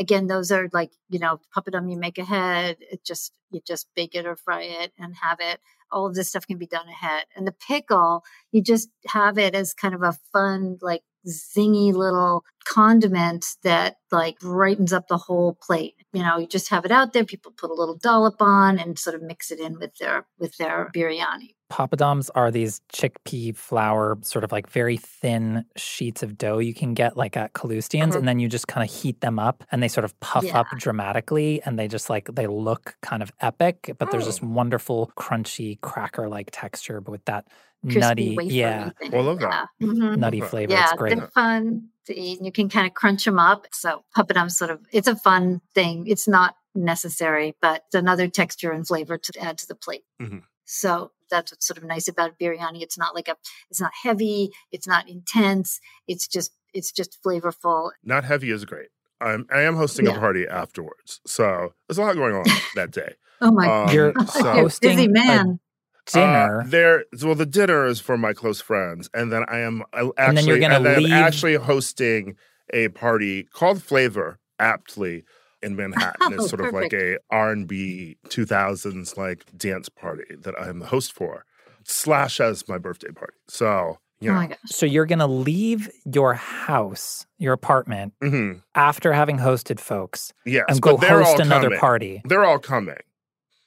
Again, 0.00 0.26
those 0.26 0.50
are 0.50 0.70
like, 0.72 0.90
you 1.10 1.18
know, 1.18 1.38
papadum 1.54 1.90
you 1.90 1.98
make 1.98 2.16
ahead. 2.16 2.78
It 2.80 3.04
just, 3.04 3.30
you 3.50 3.60
just 3.64 3.88
bake 3.94 4.14
it 4.14 4.24
or 4.24 4.36
fry 4.36 4.62
it 4.62 4.92
and 4.98 5.14
have 5.20 5.36
it. 5.38 5.60
All 5.90 6.06
of 6.06 6.14
this 6.14 6.30
stuff 6.30 6.46
can 6.46 6.56
be 6.56 6.66
done 6.66 6.88
ahead. 6.88 7.26
And 7.36 7.46
the 7.46 7.52
pickle, 7.52 8.24
you 8.52 8.62
just 8.62 8.88
have 9.08 9.36
it 9.36 9.54
as 9.54 9.74
kind 9.74 9.94
of 9.94 10.02
a 10.02 10.16
fun, 10.32 10.78
like 10.80 11.02
zingy 11.28 11.92
little 11.92 12.42
condiment 12.64 13.44
that 13.62 13.96
like 14.10 14.40
brightens 14.40 14.94
up 14.94 15.08
the 15.08 15.18
whole 15.18 15.58
plate. 15.60 15.94
You 16.14 16.22
know, 16.22 16.38
you 16.38 16.46
just 16.46 16.70
have 16.70 16.86
it 16.86 16.90
out 16.90 17.12
there. 17.12 17.26
People 17.26 17.52
put 17.52 17.70
a 17.70 17.74
little 17.74 17.98
dollop 17.98 18.40
on 18.40 18.78
and 18.78 18.98
sort 18.98 19.14
of 19.14 19.20
mix 19.20 19.50
it 19.50 19.60
in 19.60 19.78
with 19.78 19.94
their, 19.96 20.26
with 20.38 20.56
their 20.56 20.90
biryani. 20.96 21.54
Papadums 21.72 22.28
are 22.34 22.50
these 22.50 22.82
chickpea 22.92 23.56
flour, 23.56 24.18
sort 24.20 24.44
of 24.44 24.52
like 24.52 24.68
very 24.68 24.98
thin 24.98 25.64
sheets 25.74 26.22
of 26.22 26.36
dough 26.36 26.58
you 26.58 26.74
can 26.74 26.92
get 26.92 27.16
like 27.16 27.34
at 27.34 27.54
Kalustyan's, 27.54 28.10
Uh-huh. 28.10 28.18
and 28.18 28.28
then 28.28 28.38
you 28.38 28.46
just 28.48 28.68
kind 28.68 28.86
of 28.86 28.94
heat 28.94 29.20
them 29.22 29.38
up 29.38 29.64
and 29.72 29.82
they 29.82 29.88
sort 29.88 30.04
of 30.04 30.18
puff 30.20 30.44
up 30.54 30.66
dramatically 30.76 31.62
and 31.62 31.78
they 31.78 31.88
just 31.88 32.10
like 32.10 32.28
they 32.34 32.46
look 32.46 32.94
kind 33.00 33.22
of 33.22 33.32
epic, 33.40 33.94
but 33.98 34.10
there's 34.10 34.24
Oh. 34.24 34.26
this 34.26 34.42
wonderful 34.42 35.10
crunchy 35.16 35.80
cracker 35.80 36.28
like 36.28 36.50
texture, 36.52 37.00
but 37.00 37.10
with 37.12 37.24
that 37.24 37.46
Crispy 37.84 38.00
nutty, 38.00 38.36
yeah, 38.42 38.90
thing. 38.90 39.10
Oh, 39.14 39.18
I 39.18 39.22
love 39.22 39.40
that. 39.40 39.68
Yeah. 39.80 39.86
Mhm. 39.88 40.16
nutty 40.18 40.40
Okay. 40.42 40.48
flavor. 40.50 40.72
Yeah, 40.72 40.84
it's 40.84 40.92
great. 40.92 41.16
they're 41.16 41.26
fun 41.28 41.88
to 42.06 42.14
eat, 42.14 42.36
and 42.38 42.44
you 42.46 42.52
can 42.52 42.68
kind 42.68 42.86
of 42.86 42.92
crunch 42.94 43.24
them 43.24 43.38
up. 43.38 43.66
So 43.72 44.04
papadum 44.16 44.50
sort 44.50 44.70
of 44.70 44.80
it's 44.92 45.08
a 45.08 45.16
fun 45.16 45.62
thing. 45.74 46.06
It's 46.06 46.28
not 46.28 46.54
necessary, 46.74 47.56
but 47.62 47.82
it's 47.86 47.94
another 47.94 48.28
texture 48.28 48.72
and 48.72 48.86
flavor 48.86 49.16
to 49.16 49.40
add 49.40 49.56
to 49.58 49.66
the 49.66 49.74
plate. 49.74 50.04
Mhm. 50.20 50.42
So 50.64 51.10
that's 51.32 51.50
what's 51.52 51.66
sort 51.66 51.78
of 51.78 51.84
nice 51.84 52.06
about 52.06 52.38
biryani. 52.38 52.82
It's 52.82 52.96
not 52.98 53.14
like 53.16 53.26
a, 53.28 53.34
it's 53.70 53.80
not 53.80 53.90
heavy, 54.04 54.50
it's 54.70 54.86
not 54.86 55.08
intense. 55.08 55.80
It's 56.06 56.28
just, 56.28 56.52
it's 56.72 56.92
just 56.92 57.18
flavorful. 57.26 57.90
Not 58.04 58.22
heavy 58.24 58.50
is 58.52 58.64
great. 58.64 58.88
I'm 59.20 59.46
I 59.52 59.62
am 59.62 59.76
hosting 59.76 60.06
Yeah. 60.06 60.16
a 60.16 60.20
party 60.20 60.46
afterwards, 60.48 61.20
so 61.26 61.74
there's 61.88 61.98
a 61.98 62.02
lot 62.02 62.14
going 62.16 62.34
on 62.34 62.44
that 62.76 62.90
day. 62.92 63.14
Oh 63.40 63.50
my 63.52 63.64
Um, 63.66 63.86
god. 63.86 63.92
You're 63.94 64.12
so- 64.26 64.38
You're 64.44 64.52
hosting 64.54 64.90
busy 64.96 65.04
a 65.06 65.08
man. 65.08 65.60
dinner. 66.06 66.60
Uh, 66.60 66.64
there, 66.66 67.04
well, 67.22 67.34
the 67.36 67.46
dinner 67.46 67.86
is 67.86 68.00
for 68.00 68.16
my 68.18 68.32
close 68.32 68.60
friends, 68.60 69.08
and 69.14 69.30
then 69.32 69.44
I 69.48 69.58
am 69.60 69.82
I 69.92 69.98
actually, 70.00 70.12
And 70.18 70.36
then 70.38 70.46
you're 70.46 70.58
gonna 70.58 70.74
and 70.76 70.86
then 70.86 71.04
I'm 71.06 71.12
actually 71.12 71.54
hosting 71.54 72.34
a 72.72 72.88
party 72.88 73.44
called 73.44 73.82
Flavor, 73.82 74.40
aptly 74.58 75.24
in 75.62 75.76
Manhattan. 75.76 76.16
Oh, 76.20 76.32
it's 76.34 76.48
sort 76.50 76.60
of 76.64 76.72
like 76.72 76.92
a 76.92 77.18
R 77.30 77.50
and 77.52 77.66
B 77.66 78.16
2000s 78.28 79.16
like 79.16 79.44
dance 79.56 79.88
party 79.88 80.34
that 80.40 80.54
I'm 80.60 80.78
the 80.80 80.86
host 80.86 81.12
for, 81.12 81.44
slash 81.84 82.40
as 82.40 82.68
my 82.68 82.78
birthday 82.78 83.10
party. 83.12 83.34
So 83.48 83.98
you 84.20 84.30
Oh 84.30 84.34
know, 84.34 84.40
my 84.40 84.46
gosh. 84.48 84.58
so 84.66 84.86
you're 84.86 85.06
gonna 85.06 85.26
leave 85.26 85.90
your 86.04 86.34
house, 86.34 87.26
your 87.38 87.52
apartment, 87.52 88.12
mhm, 88.22 88.62
after 88.74 89.12
having 89.12 89.38
hosted 89.38 89.80
folks 89.80 90.32
yes, 90.46 90.64
and 90.68 90.80
go 90.80 90.96
host 90.96 91.40
another 91.40 91.66
coming. 91.66 91.78
party. 91.80 92.22
They're 92.24 92.44
all 92.44 92.58
coming. 92.60 92.96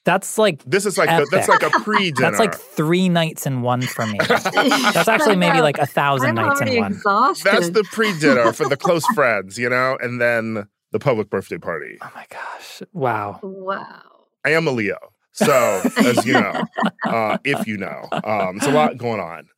That's 0.06 0.38
like 0.38 0.64
This 0.64 0.86
is 0.86 0.98
like 1.00 1.10
the, 1.10 1.28
that's 1.32 1.48
like 1.50 1.64
a 1.64 1.72
pre-dinner. 1.72 2.14
that's 2.30 2.40
like 2.40 2.54
three 2.56 3.10
nights 3.10 3.48
in 3.48 3.64
one 3.64 3.82
for 3.82 4.06
me. 4.06 4.20
That's 4.30 5.08
actually 5.08 5.36
maybe 5.36 5.62
like 5.62 5.80
a 5.80 5.88
thousand 5.88 6.30
I'm 6.38 6.46
nights 6.46 6.62
already 6.62 6.76
in 6.78 6.84
one. 6.84 6.92
exhausted. 6.94 7.44
that's 7.52 7.70
the 7.72 7.84
pre-dinner 7.92 8.54
for 8.54 8.70
the 8.70 8.78
close 8.78 9.04
friends, 9.16 9.58
you 9.58 9.68
know, 9.68 9.98
and 10.00 10.22
then 10.22 10.68
the 10.96 11.00
public 11.00 11.30
birthday 11.30 11.58
party. 11.58 11.98
Oh 12.02 12.10
my 12.16 12.26
gosh! 12.30 12.82
Wow. 12.94 13.42
wow. 13.44 14.02
I 14.46 14.52
am 14.52 14.66
a 14.66 14.72
Leo. 14.72 14.98
So, 15.34 15.82
as 15.98 16.26
you 16.26 16.32
know, 16.32 16.64
uh, 17.06 17.38
if 17.44 17.68
you 17.68 17.76
know, 17.76 18.08
um, 18.24 18.56
it's 18.56 18.66
a 18.66 18.72
lot 18.72 18.98
going 18.98 19.20
on. 19.20 19.50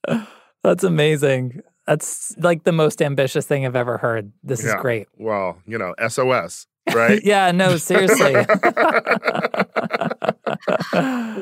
That's 0.64 0.84
amazing. 0.84 1.62
That's 1.86 2.36
like 2.40 2.64
the 2.64 2.72
most 2.72 3.04
ambitious 3.04 3.46
thing 3.46 3.68
I've 3.68 3.76
ever 3.76 4.00
heard. 4.00 4.32
This 4.42 4.64
is 4.64 4.74
great. 4.80 5.10
Well, 5.16 5.62
you 5.68 5.78
know, 5.78 5.94
SOS, 6.08 6.66
right? 6.92 7.22
yeah, 7.24 7.52
no, 7.52 7.78
seriously. 7.78 8.34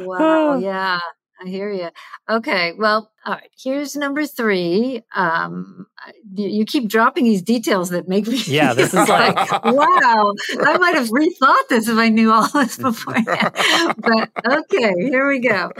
Wow. 0.06 0.58
Yeah. 0.58 1.00
I 1.46 1.50
hear 1.50 1.72
you. 1.72 1.90
Okay. 2.30 2.74
Well, 2.74 3.12
all 3.26 3.34
right. 3.34 3.50
Here's 3.58 3.96
number 3.96 4.26
three. 4.26 5.02
Um, 5.16 5.86
you, 6.34 6.48
you 6.48 6.66
keep 6.66 6.90
dropping 6.90 7.26
these 7.26 7.42
details 7.44 7.90
that 7.92 8.08
make 8.08 8.26
me. 8.28 8.42
Yeah, 8.46 8.74
this 8.80 8.94
is 8.94 9.08
like- 9.08 9.36
wow. 9.64 10.34
I 10.60 10.78
might 10.78 10.96
have 10.96 11.10
rethought 11.10 11.68
this 11.70 11.88
if 11.88 11.98
I 11.98 12.10
knew 12.10 12.32
all 12.32 12.48
this 12.50 12.78
beforehand. 12.78 13.54
but 13.98 14.32
okay, 14.46 14.94
here 14.98 15.28
we 15.28 15.40
go. 15.40 15.72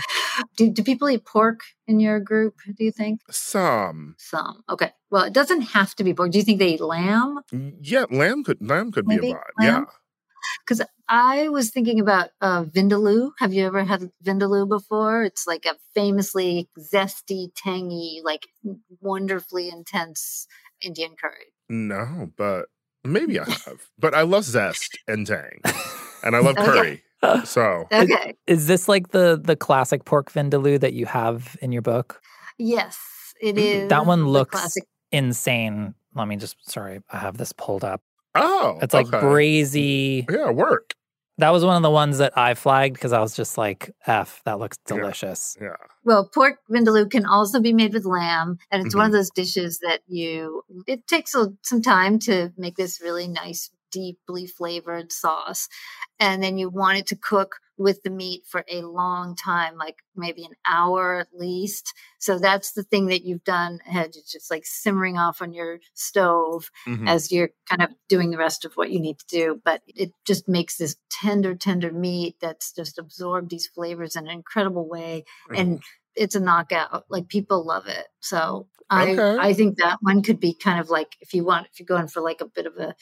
Do, 0.58 0.70
do 0.70 0.84
people 0.84 1.10
eat 1.10 1.26
pork 1.26 1.62
in 1.88 2.00
your 2.00 2.20
group? 2.20 2.56
Do 2.78 2.84
you 2.84 2.92
think 2.92 3.22
Some, 3.32 4.16
some? 4.20 4.64
Okay. 4.70 4.92
Well, 5.10 5.24
it 5.24 5.34
doesn't 5.34 5.62
have 5.62 5.96
to 5.96 6.04
be 6.04 6.14
pork. 6.14 6.32
Do 6.32 6.38
you 6.38 6.44
think 6.44 6.60
they 6.60 6.74
eat 6.76 6.82
lamb? 6.82 7.40
yeah, 7.82 8.06
lamb 8.12 8.44
could 8.44 8.58
lamb 8.62 8.92
could 8.92 9.08
be 9.08 9.16
a 9.16 9.20
vibe. 9.20 9.40
Yeah. 9.60 9.84
Because 10.66 10.82
I 11.08 11.50
was 11.50 11.70
thinking 11.72 12.00
about 12.00 12.30
uh, 12.42 12.64
vindaloo. 12.64 13.32
Have 13.40 13.54
you 13.54 13.66
ever 13.66 13.84
had 13.84 14.10
vindaloo 14.24 14.68
before? 14.68 15.24
It's 15.24 15.46
like 15.46 15.66
a 15.66 15.76
famously 15.94 16.70
zesty, 16.80 17.50
tangy, 17.56 18.22
like 18.24 18.48
wonderfully 19.02 19.70
intense 19.70 20.48
Indian 20.82 21.16
curry. 21.20 21.54
no, 21.70 22.32
but 22.38 22.66
maybe 23.04 23.40
I 23.40 23.46
have. 23.66 23.82
But 24.00 24.14
I 24.16 24.22
love 24.22 24.44
zest 24.46 24.98
and 25.08 25.26
tang, 25.28 25.62
and 26.24 26.36
I 26.36 26.40
love 26.40 26.58
Okay. 26.58 26.66
curry. 26.66 27.02
So, 27.44 27.88
Okay. 27.92 28.36
Is 28.46 28.68
this 28.68 28.88
like 28.88 29.10
the 29.10 29.42
the 29.44 29.56
classic 29.56 30.06
pork 30.06 30.32
vindaloo 30.32 30.80
that 30.80 30.94
you 30.94 31.08
have 31.08 31.58
in 31.62 31.72
your 31.72 31.82
book? 31.82 32.22
yes, 32.60 33.00
it 33.42 33.56
Mm. 33.56 33.90
That 33.90 34.06
one 34.06 34.28
looks 34.28 34.78
insane. 35.12 35.96
Let 36.14 36.28
me 36.28 36.36
just 36.36 36.56
sorry, 36.70 37.02
I 37.10 37.18
have 37.18 37.38
this 37.38 37.52
pulled 37.52 37.84
up. 37.84 38.02
Oh, 38.36 38.80
It's 38.82 38.94
like 38.94 39.08
okay. 39.08 39.18
brazy. 39.18 40.30
Yeah, 40.30 40.52
work. 40.52 40.92
That 41.38 41.50
was 41.50 41.66
one 41.66 41.76
of 41.76 41.84
the 41.84 41.92
ones 41.92 42.20
that 42.20 42.38
I 42.38 42.54
flagged 42.54 42.94
because 42.96 43.12
I 43.12 43.20
was 43.20 43.36
just 43.36 43.58
like, 43.58 43.92
F, 44.08 44.42
that 44.46 44.58
looks 44.60 44.78
delicious. 44.86 45.58
Yeah, 45.62 45.76
Well, 46.06 46.30
pork 46.34 46.60
vindaloo 46.72 47.10
can 47.12 47.26
also 47.26 47.60
be 47.60 47.74
made 47.74 47.94
with 47.94 48.06
lamb, 48.06 48.58
and 48.72 48.82
it's 48.84 48.96
one 48.96 49.06
of 49.08 49.12
Mm-hmm. 49.12 49.18
those 49.18 49.32
dishes 49.32 49.80
that 49.80 50.02
you. 50.08 50.64
It 50.88 51.08
takes 51.08 51.36
a, 51.36 51.48
some 51.62 51.82
time 51.82 52.20
to 52.20 52.54
make 52.58 52.76
this 52.78 53.02
really 53.02 53.28
nice, 53.28 53.70
deeply 53.96 54.46
flavored 54.48 55.12
sauce, 55.12 55.68
and 56.20 56.44
then 56.44 56.58
you 56.58 56.70
want 56.70 56.98
it 57.00 57.08
to 57.08 57.16
cook 57.16 57.56
with 57.78 58.02
the 58.04 58.10
meat 58.10 58.44
for 58.48 58.64
a 58.72 58.82
long 58.84 59.36
time, 59.36 59.76
like 59.78 59.98
maybe 60.16 60.46
an 60.46 60.56
hour 60.66 61.20
at 61.20 61.28
least. 61.38 61.94
So 62.20 62.40
that's 62.40 62.72
the 62.72 62.84
thing 62.84 63.08
that 63.08 63.24
you've 63.26 63.44
done. 63.44 63.80
Had 63.86 64.16
it's 64.16 64.32
just 64.32 64.50
like 64.50 64.66
simmering 64.66 65.18
off 65.18 65.42
on 65.42 65.54
your 65.54 65.80
stove 65.94 66.70
Mhm. 66.88 67.10
as 67.10 67.32
you're 67.34 67.50
kind 67.70 67.82
of 67.82 67.90
doing 68.08 68.32
the 68.32 68.38
rest 68.38 68.64
of 68.66 68.74
what 68.76 68.92
you 68.92 69.00
need 69.02 69.20
to 69.20 69.26
do. 69.28 69.62
But 69.66 69.82
it 69.88 70.12
just 70.26 70.48
makes 70.48 70.78
this 70.78 70.96
tender, 71.10 71.54
tender 71.54 71.92
meat 71.92 72.38
that's 72.40 72.72
just 72.72 72.98
absorbed 72.98 73.50
these 73.50 73.68
flavors 73.68 74.16
in 74.16 74.26
an 74.26 74.32
incredible 74.32 74.88
way. 74.88 75.26
Mm-hmm. 75.50 75.62
And 75.62 75.84
it's 76.16 76.36
a 76.36 76.40
knockout. 76.40 77.04
Like 77.10 77.28
people 77.28 77.66
love 77.66 77.88
it. 77.88 78.08
So 78.22 78.68
I 78.90 79.12
Okay. 79.12 79.38
I 79.50 79.54
think 79.54 79.78
that 79.80 79.98
one 80.02 80.22
could 80.22 80.40
be 80.40 80.54
kind 80.54 80.80
of 80.80 80.90
like 80.90 81.18
if 81.20 81.34
you 81.34 81.44
want 81.44 81.68
if 81.72 81.80
you're 81.80 81.86
going 81.98 82.08
for 82.08 82.22
like 82.22 82.40
a 82.40 82.46
bit 82.46 82.68
of 82.68 82.78
a 82.78 82.96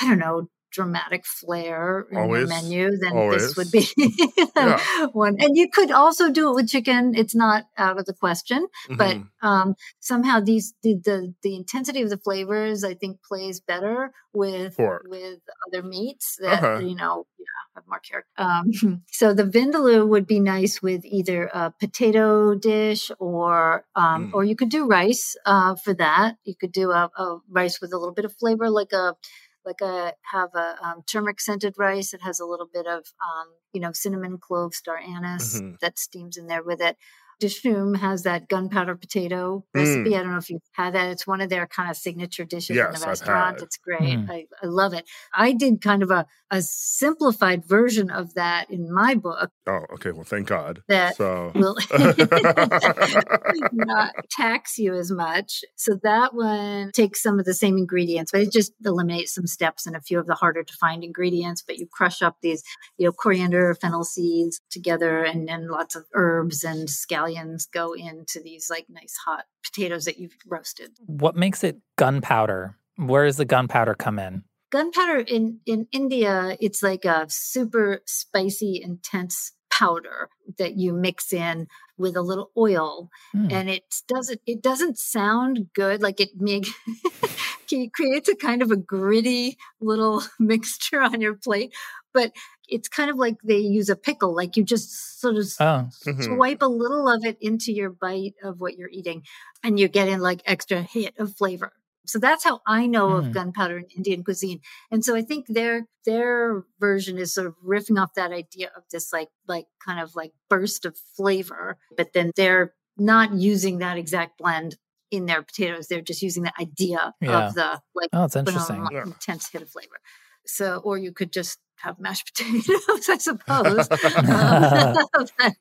I 0.00 0.06
don't 0.08 0.18
know 0.18 0.48
dramatic 0.72 1.26
flair 1.26 2.06
in 2.12 2.16
Always. 2.16 2.40
your 2.42 2.48
menu 2.48 2.96
then 2.96 3.16
Always. 3.16 3.42
this 3.42 3.56
would 3.56 3.72
be 3.72 3.88
Yeah. 4.56 5.06
one 5.12 5.34
and 5.40 5.56
you 5.56 5.68
could 5.68 5.90
also 5.90 6.30
do 6.30 6.48
it 6.50 6.54
with 6.54 6.68
chicken 6.68 7.12
it's 7.16 7.34
not 7.34 7.64
out 7.76 7.98
of 7.98 8.06
the 8.06 8.14
question 8.14 8.68
but 8.88 9.16
Mhm. 9.16 9.28
um, 9.42 9.74
somehow 9.98 10.38
these 10.38 10.74
the, 10.84 10.94
the 11.04 11.34
the 11.42 11.56
intensity 11.56 12.02
of 12.02 12.10
the 12.10 12.16
flavors 12.18 12.84
I 12.84 12.94
think 12.94 13.18
plays 13.20 13.60
better 13.60 14.12
with 14.32 14.76
Pork. 14.76 15.02
with 15.08 15.40
other 15.66 15.82
meats 15.82 16.36
that 16.40 16.62
Okay. 16.62 16.86
you 16.86 16.94
know 16.94 17.26
yeah, 17.36 17.46
have 17.74 17.84
more 17.88 17.98
character. 17.98 18.30
Um, 18.38 19.02
so 19.10 19.34
the 19.34 19.42
vindaloo 19.44 20.06
would 20.06 20.26
be 20.26 20.38
nice 20.38 20.80
with 20.80 21.04
either 21.04 21.50
a 21.52 21.72
potato 21.80 22.54
dish 22.54 23.10
or 23.18 23.84
um, 23.96 24.28
Mm. 24.28 24.34
or 24.34 24.44
you 24.44 24.54
could 24.54 24.68
do 24.68 24.86
rice 24.86 25.34
uh, 25.46 25.74
for 25.74 25.94
that. 25.94 26.36
You 26.44 26.54
could 26.60 26.70
do 26.70 26.92
a, 26.92 27.10
a 27.16 27.38
rice 27.50 27.80
with 27.80 27.92
a 27.92 27.98
little 27.98 28.14
bit 28.14 28.24
of 28.24 28.36
flavor, 28.36 28.70
like 28.70 28.92
a 28.92 29.16
like 29.64 29.80
a 29.80 30.14
have 30.32 30.50
a 30.54 30.76
um, 30.84 31.02
turmeric 31.06 31.40
scented 31.40 31.74
rice 31.78 32.10
that 32.12 32.22
has 32.22 32.40
a 32.40 32.46
little 32.46 32.68
bit 32.72 32.86
of 32.86 33.06
um, 33.22 33.48
you 33.72 33.80
know 33.80 33.92
cinnamon, 33.92 34.38
clove, 34.38 34.74
star 34.74 34.98
anise 34.98 35.60
Mhm. 35.60 35.78
that 35.80 35.98
steams 35.98 36.36
in 36.36 36.46
there 36.46 36.62
with 36.62 36.80
it. 36.80 36.96
Dishoom 37.40 37.96
has 37.96 38.22
that 38.24 38.48
gunpowder 38.48 38.94
potato 38.96 39.64
Mm. 39.74 39.80
recipe. 39.80 40.16
I 40.16 40.22
don't 40.22 40.32
know 40.32 40.38
if 40.38 40.50
you've 40.50 40.60
had 40.72 40.94
that. 40.94 41.10
It's 41.10 41.26
one 41.26 41.40
of 41.40 41.48
their 41.48 41.66
kind 41.66 41.90
of 41.90 41.96
signature 41.96 42.44
dishes 42.44 42.70
in 42.70 42.76
the 42.76 43.06
restaurant. 43.06 43.56
had. 43.58 43.62
It's 43.64 43.76
great. 43.78 44.18
Mm. 44.18 44.30
I, 44.30 44.46
I 44.62 44.66
love 44.66 44.92
it. 44.92 45.08
I 45.34 45.52
did 45.52 45.80
kind 45.80 46.02
of 46.02 46.10
a, 46.10 46.26
a 46.50 46.62
simplified 46.62 47.64
version 47.64 48.10
of 48.10 48.34
that 48.34 48.70
in 48.70 48.92
my 48.92 49.14
book 49.14 49.50
Oh, 49.66 49.84
okay. 49.94 50.10
Well, 50.12 50.24
thank 50.24 50.48
God. 50.48 50.82
that 50.88 51.16
So, 51.16 51.52
will 51.54 51.76
not 53.72 54.14
tax 54.30 54.78
you 54.78 54.94
as 54.94 55.10
much. 55.10 55.62
So 55.76 55.98
that 56.02 56.34
one 56.34 56.90
takes 56.92 57.22
some 57.22 57.38
of 57.38 57.44
the 57.44 57.54
same 57.54 57.78
ingredients, 57.78 58.32
but 58.32 58.40
it 58.40 58.52
just 58.52 58.72
eliminates 58.84 59.34
some 59.34 59.46
steps 59.46 59.86
and 59.86 59.94
a 59.96 60.00
few 60.00 60.18
of 60.18 60.26
the 60.26 60.34
harder 60.34 60.62
to 60.64 60.72
find 60.74 61.04
ingredients. 61.04 61.62
But 61.64 61.78
you 61.78 61.86
crush 61.86 62.20
up 62.22 62.36
these, 62.42 62.62
you 62.98 63.06
know, 63.06 63.12
coriander, 63.12 63.74
fennel 63.74 64.04
seeds 64.04 64.60
together, 64.70 65.22
and 65.24 65.46
then 65.48 65.68
lots 65.68 65.94
of 65.94 66.04
herbs 66.14 66.64
and 66.64 66.88
scallions 66.88 67.29
go 67.72 67.92
into 67.94 68.40
these 68.42 68.68
like 68.70 68.86
nice 68.88 69.16
hot 69.24 69.44
potatoes 69.64 70.04
that 70.04 70.18
you've 70.18 70.36
roasted. 70.46 70.90
What 71.06 71.36
makes 71.36 71.62
it 71.64 71.78
gunpowder? 71.96 72.76
Where 72.96 73.24
does 73.26 73.36
the 73.36 73.44
gunpowder 73.44 73.94
come 73.94 74.18
in? 74.18 74.44
gunpowder 74.70 75.18
in 75.18 75.58
in 75.66 75.88
India, 75.90 76.56
it's 76.60 76.80
like 76.82 77.04
a 77.04 77.26
super 77.28 78.00
spicy, 78.06 78.80
intense 78.80 79.52
powder 79.68 80.28
that 80.58 80.76
you 80.76 80.92
mix 80.92 81.32
in 81.32 81.66
with 81.98 82.16
a 82.16 82.22
little 82.22 82.50
oil, 82.56 83.10
Hmm. 83.32 83.48
and 83.50 83.70
it 83.70 83.82
doesn't 84.06 84.40
it 84.46 84.62
doesn't 84.62 84.96
sound 84.98 85.66
good. 85.74 86.02
Like 86.02 86.20
it 86.20 86.30
make 86.40 86.68
it 87.70 87.92
creates 87.92 88.28
a 88.28 88.36
kind 88.36 88.62
of 88.62 88.70
a 88.70 88.76
gritty 88.76 89.56
little 89.80 90.22
mixture 90.38 91.00
on 91.00 91.20
your 91.20 91.34
plate, 91.34 91.74
but 92.12 92.32
it's 92.70 92.88
kind 92.88 93.10
of 93.10 93.16
like 93.16 93.36
they 93.44 93.58
use 93.58 93.88
a 93.88 93.96
pickle. 93.96 94.34
Like 94.34 94.56
you 94.56 94.64
just 94.64 95.20
sort 95.20 95.36
of 95.36 95.46
Oh, 95.60 95.88
Mhm. 96.06 96.24
swipe 96.24 96.62
a 96.62 96.66
little 96.66 97.08
of 97.08 97.24
it 97.24 97.36
into 97.40 97.72
your 97.72 97.90
bite 97.90 98.34
of 98.42 98.60
what 98.60 98.76
you're 98.76 98.88
eating, 98.90 99.22
and 99.62 99.78
you're 99.78 99.88
getting 99.88 100.20
like 100.20 100.42
extra 100.46 100.82
hit 100.82 101.14
of 101.18 101.36
flavor. 101.36 101.72
So 102.06 102.18
that's 102.18 102.42
how 102.44 102.60
I 102.66 102.86
know 102.86 103.08
Mm. 103.10 103.18
of 103.18 103.32
gunpowder 103.32 103.78
in 103.78 103.84
Indian 103.96 104.24
cuisine. 104.24 104.60
And 104.90 105.04
so 105.04 105.14
I 105.14 105.22
think 105.22 105.46
their 105.48 105.86
their 106.06 106.64
version 106.80 107.18
is 107.18 107.34
sort 107.34 107.46
of 107.46 107.54
riffing 107.64 108.00
off 108.02 108.14
that 108.14 108.32
idea 108.32 108.70
of 108.76 108.84
this 108.90 109.12
like 109.12 109.28
like 109.46 109.66
kind 109.84 110.00
of 110.00 110.14
like 110.16 110.32
burst 110.48 110.84
of 110.86 110.96
flavor, 111.16 111.76
but 111.96 112.12
then 112.14 112.32
they're 112.36 112.74
not 112.96 113.34
using 113.34 113.78
that 113.78 113.96
exact 113.98 114.38
blend 114.38 114.76
in 115.10 115.26
their 115.26 115.42
potatoes. 115.42 115.88
They're 115.88 116.00
just 116.00 116.22
using 116.22 116.42
the 116.44 116.52
idea 116.60 117.14
Yeah. 117.20 117.48
of 117.48 117.54
the 117.54 117.80
like 117.94 118.08
oh, 118.12 118.24
it's 118.24 118.34
boom, 118.34 118.46
interesting. 118.46 118.86
Yeah. 118.90 119.02
intense 119.04 119.48
hit 119.50 119.62
of 119.62 119.70
flavor. 119.70 119.98
So, 120.46 120.80
or 120.84 120.98
you 120.98 121.12
could 121.12 121.32
just 121.32 121.58
have 121.76 121.98
mashed 121.98 122.34
potatoes, 122.36 123.08
I 123.08 123.16
suppose. 123.18 123.88
Um, 123.90 125.24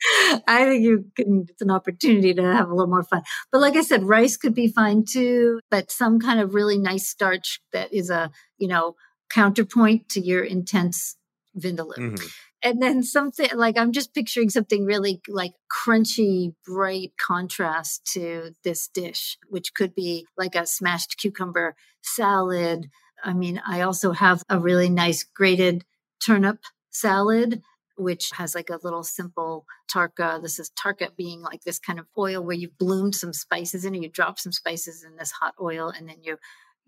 I 0.48 0.66
think 0.66 0.84
you 0.84 1.06
can, 1.16 1.46
it's 1.50 1.62
an 1.62 1.72
opportunity 1.72 2.34
to 2.34 2.44
have 2.44 2.70
a 2.70 2.74
little 2.74 2.90
more 2.90 3.04
fun. 3.04 3.24
But 3.52 3.62
like 3.62 3.76
I 3.76 3.82
said, 3.82 4.04
rice 4.04 4.38
could 4.38 4.54
be 4.54 4.68
fine 4.68 5.06
too, 5.06 5.62
but 5.72 5.92
some 5.92 6.20
kind 6.20 6.40
of 6.40 6.54
really 6.54 6.78
nice 6.78 7.08
starch 7.08 7.62
that 7.74 7.94
is 7.94 8.10
a, 8.10 8.32
you 8.58 8.68
know, 8.68 8.96
counterpoint 9.30 10.10
to 10.10 10.22
your 10.22 10.44
intense 10.44 11.16
vindaloo. 11.58 11.98
Mhm. 11.98 12.32
And 12.62 12.82
then 12.82 13.04
something 13.04 13.48
like 13.56 13.78
I'm 13.78 13.94
just 13.94 14.14
picturing 14.14 14.50
something 14.50 14.84
really 14.84 15.22
like 15.30 15.54
crunchy, 15.72 16.54
bright 16.66 17.14
contrast 17.18 18.06
to 18.14 18.52
this 18.64 18.90
dish, 18.90 19.38
which 19.48 19.74
could 19.74 19.96
be 19.96 20.28
like 20.38 20.56
a 20.56 20.66
smashed 20.66 21.18
cucumber 21.18 21.76
salad. 22.02 22.90
I 23.24 23.34
mean, 23.34 23.62
I 23.66 23.82
also 23.82 24.12
have 24.12 24.44
a 24.50 24.60
really 24.60 24.90
nice 24.90 25.24
grated 25.24 25.86
turnip 26.24 26.60
salad, 26.90 27.62
which 27.98 28.32
has 28.32 28.56
like 28.56 28.70
a 28.70 28.80
little 28.84 29.04
simple 29.04 29.66
tarka. 29.92 30.42
This 30.42 30.60
is 30.60 30.72
tarka 30.72 31.16
being 31.16 31.42
like 31.42 31.64
this 31.64 31.80
kind 31.80 32.00
of 32.00 32.08
oil 32.18 32.44
where 32.44 32.56
you've 32.56 32.78
bloomed 32.78 33.16
some 33.16 33.34
spices 33.34 33.86
in 33.86 33.96
it. 33.96 34.02
You 34.02 34.10
drop 34.10 34.40
some 34.40 34.52
spices 34.52 35.04
in 35.04 35.18
this 35.18 35.32
hot 35.32 35.54
oil 35.62 35.90
and 35.90 36.08
then 36.08 36.18
you 36.22 36.38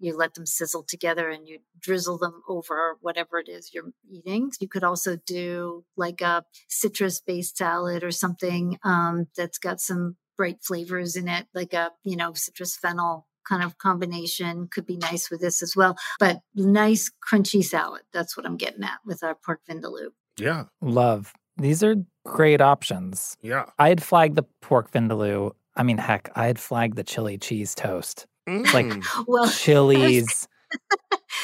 you 0.01 0.17
let 0.17 0.33
them 0.33 0.47
sizzle 0.47 0.83
together 0.83 1.29
and 1.29 1.47
you 1.47 1.59
drizzle 1.79 2.17
them 2.17 2.41
over 2.49 2.97
whatever 3.01 3.37
it 3.37 3.47
is 3.47 3.71
you're 3.71 3.91
eating. 4.09 4.51
You 4.59 4.67
could 4.67 4.83
also 4.83 5.15
do 5.15 5.85
like 5.95 6.21
a 6.21 6.43
citrus 6.67 7.21
based 7.21 7.57
salad 7.57 8.03
or 8.03 8.09
something 8.09 8.79
um, 8.83 9.27
that's 9.37 9.59
got 9.59 9.79
some 9.79 10.17
bright 10.37 10.63
flavors 10.63 11.15
in 11.15 11.27
it, 11.27 11.45
like 11.53 11.73
a, 11.73 11.91
you 12.03 12.15
know, 12.15 12.33
citrus 12.33 12.75
fennel 12.75 13.27
kind 13.47 13.63
of 13.63 13.77
combination 13.77 14.67
could 14.67 14.85
be 14.85 14.97
nice 14.97 15.29
with 15.31 15.41
this 15.41 15.61
as 15.61 15.75
well. 15.75 15.97
But 16.19 16.39
nice 16.55 17.11
crunchy 17.29 17.63
salad. 17.63 18.01
That's 18.13 18.35
what 18.37 18.45
I'm 18.45 18.57
getting 18.57 18.83
at 18.83 18.99
with 19.05 19.23
our 19.23 19.35
pork 19.35 19.61
vindaloo. 19.69 20.09
Yeah. 20.37 20.65
Love. 20.81 21.33
These 21.57 21.83
are 21.83 21.95
great 22.25 22.61
options. 22.61 23.37
Yeah. 23.41 23.65
I 23.77 23.89
had 23.89 24.01
flagged 24.01 24.35
the 24.35 24.43
pork 24.61 24.91
vindaloo. 24.91 25.51
I 25.75 25.83
mean, 25.83 25.97
heck, 25.97 26.29
I 26.35 26.47
had 26.47 26.59
flagged 26.59 26.95
the 26.97 27.03
chili 27.03 27.37
cheese 27.37 27.75
toast. 27.75 28.25
like- 28.47 28.85
Mm. 28.85 29.25
Well, 29.27 29.47
Chili's, 29.49 30.47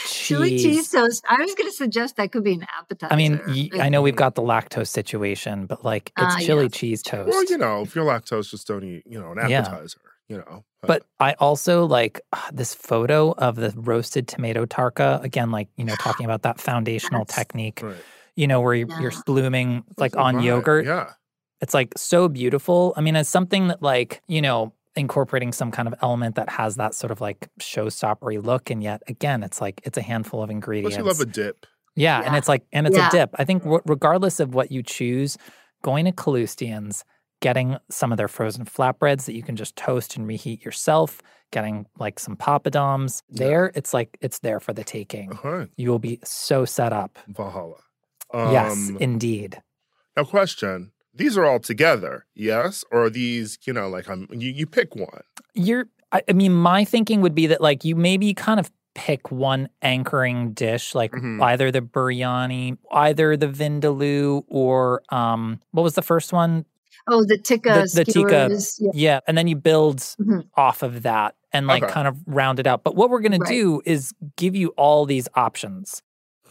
chili 0.06 0.58
cheese 0.58 0.90
toast. 0.90 1.24
I 1.30 1.42
was 1.42 1.54
going 1.56 1.70
to 1.70 1.76
suggest 1.76 2.16
that 2.18 2.32
could 2.32 2.44
be 2.44 2.54
an 2.54 2.66
appetizer. 2.78 3.14
I 3.14 3.16
mean, 3.16 3.40
y- 3.48 3.70
I 3.80 3.90
know 3.90 4.02
we've 4.02 4.16
got 4.16 4.36
the 4.36 4.42
lactose 4.42 4.88
situation, 4.88 5.66
but 5.66 5.84
like 5.86 6.12
it's 6.18 6.36
Ah, 6.36 6.40
chili 6.40 6.64
yes. 6.64 6.72
cheese 6.74 7.02
toast. 7.04 7.30
well, 7.30 7.44
you 7.46 7.58
know, 7.58 7.82
if 7.82 7.96
you're 7.96 8.06
lactose, 8.06 8.50
just 8.50 8.68
don't 8.68 8.84
eat, 8.84 9.04
you 9.06 9.20
know, 9.20 9.32
an 9.34 9.50
Yeah. 9.50 9.62
appetizer, 9.62 10.00
you 10.28 10.38
know. 10.38 10.64
But 10.84 11.04
I 11.20 11.34
also 11.34 11.86
like 11.86 12.22
ah, 12.34 12.50
this 12.54 12.74
photo 12.74 13.32
of 13.32 13.56
the 13.56 13.74
roasted 13.76 14.28
tomato 14.28 14.66
tarka. 14.66 15.22
Again, 15.24 15.52
like, 15.52 15.68
you 15.78 15.84
know, 15.86 15.96
talking 16.00 16.26
about 16.26 16.44
that 16.44 16.60
foundational 16.60 17.26
Yes. 17.28 17.36
technique, 17.36 17.82
right. 17.84 17.96
you 18.36 18.48
know, 18.48 18.62
where 18.62 18.74
you're, 18.76 19.02
you're 19.02 19.14
blooming 19.26 19.84
like 19.98 20.16
Right. 20.16 20.36
on 20.36 20.42
yogurt. 20.44 20.86
Yeah. 20.86 21.12
It's 21.62 21.74
like 21.74 21.94
so 21.98 22.28
beautiful. 22.30 22.94
I 22.96 23.02
mean, 23.02 23.16
it's 23.16 23.30
something 23.30 23.70
that 23.70 23.82
like, 23.82 24.22
you 24.28 24.42
know, 24.42 24.74
incorporating 24.96 25.52
some 25.52 25.72
kind 25.72 25.88
of 25.88 25.96
element 26.02 26.36
that 26.36 26.50
has 26.50 26.76
that 26.76 26.94
sort 26.94 27.12
of 27.12 27.22
like 27.22 27.48
showstoppery 27.60 28.44
look. 28.44 28.70
And 28.70 28.84
yet 28.84 29.02
again, 29.08 29.44
it's 29.44 29.60
like 29.60 29.82
it's 29.84 29.98
a 29.98 30.02
handful 30.02 30.42
of 30.44 30.48
Plus, 30.48 30.54
ingredients. 30.54 30.98
you 30.98 31.04
love 31.04 31.20
a 31.20 31.26
dip. 31.26 31.66
yeah, 31.96 32.22
and 32.24 32.36
it's 32.36 32.48
like 32.48 32.64
and 32.72 32.86
it's 32.88 32.96
Yeah. 32.98 33.08
a 33.08 33.12
dip. 33.12 33.30
I 33.36 33.44
think 33.44 33.64
w- 33.64 33.82
regardless 33.86 34.40
of 34.40 34.54
what 34.54 34.72
you 34.72 34.84
choose, 34.84 35.38
going 35.82 36.06
to 36.06 36.12
Kalustyan's, 36.12 37.04
getting 37.40 37.78
some 37.90 38.12
of 38.12 38.18
their 38.18 38.28
frozen 38.28 38.66
flatbreads 38.66 39.26
that 39.26 39.34
you 39.34 39.44
can 39.44 39.56
just 39.56 39.76
toast 39.76 40.16
and 40.18 40.28
reheat 40.28 40.64
yourself, 40.66 41.22
getting 41.52 41.86
like 42.00 42.20
some 42.20 42.36
papadoms. 42.36 43.22
Yeah. 43.30 43.46
There, 43.48 43.72
it's 43.76 43.94
like 43.94 44.18
it's 44.22 44.40
there 44.40 44.60
for 44.60 44.74
the 44.74 44.84
taking. 44.84 45.32
Uh-huh. 45.32 45.66
You 45.78 45.90
will 45.92 46.00
be 46.00 46.20
so 46.24 46.66
set 46.66 46.94
up. 46.94 47.20
Valhalla. 47.28 47.78
yes, 48.34 48.72
Um, 48.90 48.98
indeed. 49.00 49.62
Now, 50.16 50.24
question: 50.24 50.92
These 51.14 51.38
are 51.38 51.46
all 51.46 51.60
together, 51.60 52.26
yes, 52.36 52.84
or 52.92 53.04
are 53.06 53.10
these, 53.10 53.58
you 53.66 53.74
know, 53.74 53.88
like 53.88 54.10
I'm 54.10 54.28
you, 54.32 54.52
you 54.52 54.66
pick 54.66 54.96
one. 54.96 55.22
You're 55.54 55.88
I, 56.12 56.22
I 56.30 56.34
mean, 56.34 56.54
my 56.54 56.86
thinking 56.86 57.22
would 57.22 57.36
be 57.36 57.48
that 57.48 57.62
like 57.62 57.84
you 57.86 57.96
maybe 57.96 58.34
kind 58.34 58.60
of 58.60 58.72
pick 58.96 59.30
one 59.32 59.70
anchoring 59.84 60.54
dish, 60.54 60.96
like 60.96 61.12
Mhm. 61.12 61.40
either 61.44 61.70
the 61.72 61.82
biryani, 61.82 62.78
either 62.92 63.38
the 63.38 63.48
vindaloo, 63.48 64.44
or 64.48 65.04
um, 65.10 65.60
what 65.72 65.84
was 65.84 65.94
the 65.94 66.02
first 66.02 66.34
one? 66.34 66.66
Oh, 67.08 67.24
the 67.26 67.38
tikka 67.38 67.86
the- 67.86 67.92
the 67.96 68.06
tikka, 68.06 68.50
skewers. 68.50 68.78
Yeah. 68.80 68.92
Yeah, 68.94 69.20
and 69.28 69.38
then 69.38 69.48
you 69.48 69.56
build 69.56 69.98
Mhm. 70.00 70.46
off 70.56 70.84
of 70.84 71.04
that 71.04 71.36
and 71.54 71.68
like 71.68 71.84
Okay. 71.84 71.92
kind 71.94 72.08
of 72.08 72.18
round 72.28 72.60
it 72.60 72.68
out. 72.68 72.84
But 72.84 72.96
what 72.96 73.10
we're 73.10 73.22
gonna 73.22 73.40
do 73.40 73.82
is 73.86 74.14
give 74.36 74.56
you 74.56 74.70
all 74.70 75.06
these 75.06 75.28
options. 75.36 76.02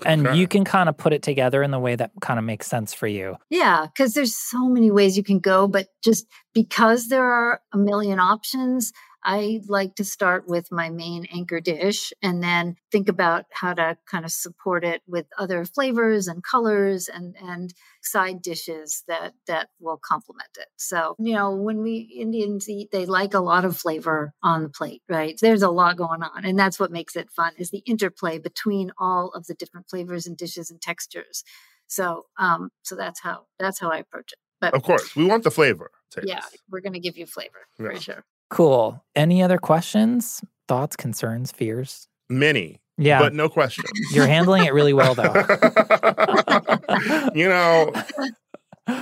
And 0.04 0.26
Okay. 0.26 0.36
you 0.36 0.46
can 0.46 0.62
kind 0.64 0.90
of 0.90 0.96
put 0.98 1.14
it 1.14 1.22
together 1.22 1.62
in 1.62 1.70
the 1.70 1.78
way 1.78 1.96
that 1.96 2.10
kind 2.20 2.38
of 2.38 2.44
makes 2.44 2.66
sense 2.66 2.92
for 2.92 3.06
you. 3.06 3.36
Yeah, 3.48 3.86
because 3.86 4.12
there's 4.12 4.36
so 4.36 4.68
many 4.68 4.90
ways 4.90 5.16
you 5.16 5.22
can 5.22 5.38
go, 5.38 5.66
but 5.66 5.86
just 6.04 6.26
because 6.52 7.08
there 7.08 7.24
are 7.24 7.62
a 7.72 7.78
million 7.78 8.18
options, 8.20 8.92
I 9.26 9.60
like 9.66 9.96
to 9.96 10.04
start 10.04 10.46
with 10.46 10.70
my 10.70 10.88
main 10.88 11.26
anchor 11.34 11.60
dish 11.60 12.12
and 12.22 12.40
then 12.42 12.76
think 12.92 13.08
about 13.08 13.46
how 13.52 13.74
to 13.74 13.98
kind 14.08 14.24
of 14.24 14.30
support 14.30 14.84
it 14.84 15.02
with 15.08 15.26
other 15.36 15.64
flavors 15.64 16.28
and 16.28 16.44
colors 16.44 17.08
and 17.08 17.34
and 17.42 17.74
side 18.02 18.40
dishes 18.40 19.02
that 19.08 19.34
that 19.48 19.68
will 19.80 19.98
complement 19.98 20.50
it. 20.56 20.68
So, 20.76 21.16
you 21.18 21.34
know, 21.34 21.56
when 21.56 21.82
we 21.82 21.96
Indians 22.16 22.68
eat, 22.68 22.90
they 22.92 23.04
like 23.04 23.34
a 23.34 23.40
lot 23.40 23.64
of 23.64 23.76
flavor 23.76 24.32
on 24.44 24.62
the 24.62 24.68
plate, 24.68 25.02
right? 25.08 25.36
There's 25.42 25.62
a 25.62 25.70
lot 25.70 25.96
going 25.96 26.22
on, 26.22 26.44
and 26.44 26.56
that's 26.56 26.78
what 26.78 26.92
makes 26.92 27.16
it 27.16 27.28
fun 27.32 27.52
is 27.58 27.70
the 27.70 27.82
interplay 27.84 28.38
between 28.38 28.92
all 28.96 29.30
of 29.34 29.46
the 29.46 29.54
different 29.54 29.90
flavors 29.90 30.28
and 30.28 30.36
dishes 30.36 30.70
and 30.70 30.80
textures. 30.80 31.42
So, 31.88 32.26
um, 32.38 32.70
so 32.82 32.94
that's 32.94 33.20
how 33.20 33.46
that's 33.58 33.80
how 33.80 33.90
I 33.90 33.98
approach 33.98 34.32
it. 34.32 34.38
But 34.60 34.74
Of 34.74 34.84
course, 34.84 35.16
we 35.16 35.24
want 35.24 35.42
the 35.42 35.50
flavor. 35.50 35.90
Yeah, 36.22 36.42
we're 36.70 36.80
going 36.80 36.94
to 36.94 37.00
give 37.00 37.16
you 37.18 37.26
flavor 37.26 37.66
Yeah. 37.78 37.90
for 37.90 38.00
sure. 38.00 38.24
Cool. 38.50 39.02
Any 39.14 39.42
other 39.42 39.58
questions, 39.58 40.42
thoughts, 40.68 40.96
concerns, 40.96 41.52
fears? 41.52 42.08
many, 42.28 42.80
Yeah. 42.98 43.20
but 43.20 43.34
no 43.34 43.48
questions. 43.48 43.88
You're 44.12 44.26
handling 44.26 44.64
it 44.64 44.74
really 44.74 44.92
well, 44.92 45.14
though. 45.14 45.32
you 47.34 47.48
know, 47.48 47.92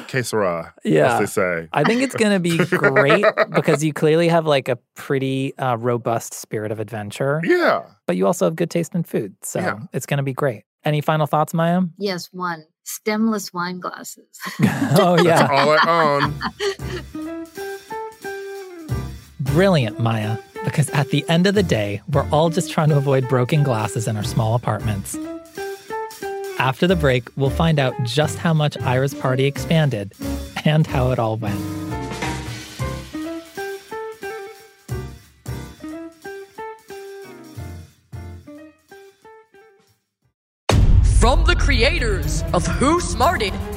que 0.08 0.22
sera, 0.22 0.74
Yeah. 0.84 1.14
as 1.14 1.20
they 1.20 1.26
say. 1.26 1.68
I 1.72 1.84
think 1.84 2.02
it's 2.02 2.14
going 2.14 2.32
to 2.32 2.40
be 2.40 2.58
great 2.76 3.24
because 3.54 3.82
you 3.82 3.92
clearly 3.94 4.28
have 4.28 4.44
like 4.46 4.68
a 4.68 4.76
pretty 4.94 5.56
uh, 5.58 5.76
robust 5.76 6.34
spirit 6.34 6.70
of 6.72 6.80
adventure, 6.80 7.40
Yeah. 7.44 7.82
but 8.06 8.16
you 8.16 8.26
also 8.26 8.44
have 8.44 8.56
good 8.56 8.70
taste 8.70 8.94
in 8.94 9.04
food. 9.04 9.36
So 9.42 9.60
Yeah. 9.60 9.78
it's 9.94 10.04
going 10.06 10.18
to 10.18 10.22
be 10.24 10.34
great. 10.34 10.64
Any 10.84 11.00
final 11.00 11.26
thoughts, 11.26 11.54
Maya? 11.54 11.80
Yes, 11.96 12.28
one 12.32 12.66
stemless 12.86 13.50
wine 13.54 13.80
glasses. 13.80 14.26
oh, 14.60 15.16
That's 15.16 15.24
yeah. 15.24 15.48
all 15.50 15.70
I 15.70 16.20
own. 16.20 16.34
Brilliant, 19.54 20.00
Maya. 20.00 20.38
Because 20.64 20.90
at 20.90 21.10
the 21.10 21.24
end 21.28 21.46
of 21.46 21.54
the 21.54 21.62
day, 21.62 22.02
we're 22.10 22.28
all 22.30 22.50
just 22.50 22.72
trying 22.72 22.88
to 22.88 22.96
avoid 22.96 23.28
broken 23.28 23.62
glasses 23.62 24.08
in 24.08 24.16
our 24.16 24.24
small 24.24 24.56
apartments. 24.56 25.16
After 26.58 26.88
the 26.88 26.96
break, 26.96 27.28
we'll 27.36 27.50
find 27.50 27.78
out 27.78 27.94
just 28.02 28.36
how 28.36 28.52
much 28.52 28.76
Ira's 28.78 29.14
party 29.14 29.44
expanded 29.44 30.12
and 30.64 30.88
how 30.88 31.12
it 31.12 31.20
all 31.20 31.36
went. 31.36 31.54
From 41.20 41.44
the 41.44 41.54
creators 41.56 42.42
of 42.52 42.66
Who 42.66 43.00
Smarted, 43.00 43.54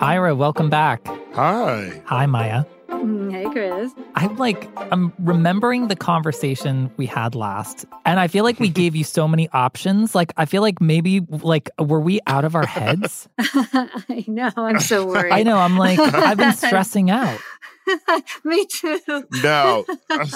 Ira, 0.00 0.34
welcome 0.34 0.70
back. 0.70 1.06
Hi. 1.34 2.00
Hi, 2.06 2.26
Maya. 2.26 2.64
Mm, 2.88 3.30
Hey, 3.32 3.44
Chris. 3.50 3.92
I'm 4.14 4.36
like, 4.36 4.68
I'm 4.92 5.12
remembering 5.18 5.88
the 5.88 5.96
conversation 5.96 6.90
we 6.96 7.06
had 7.06 7.34
last, 7.34 7.84
and 8.04 8.18
I 8.18 8.26
feel 8.28 8.44
like 8.44 8.58
we 8.60 8.68
gave 8.68 8.96
you 8.96 9.04
so 9.04 9.28
many 9.28 9.48
options. 9.50 10.14
Like, 10.14 10.32
I 10.36 10.44
feel 10.46 10.62
like 10.62 10.80
maybe, 10.80 11.20
like, 11.20 11.70
were 11.78 12.00
we 12.00 12.20
out 12.26 12.44
of 12.44 12.54
our 12.54 12.66
heads? 12.66 13.28
I 13.38 14.24
know. 14.26 14.50
I'm 14.56 14.80
so 14.80 15.06
worried. 15.06 15.32
I 15.32 15.42
know. 15.42 15.58
I'm 15.58 15.76
like, 15.78 15.98
I've 15.98 16.38
been 16.38 16.52
stressing 16.56 17.10
out. 17.10 17.38
Me 18.44 18.66
too. 18.66 19.00
No. 19.42 19.84
Uh, 20.10 20.26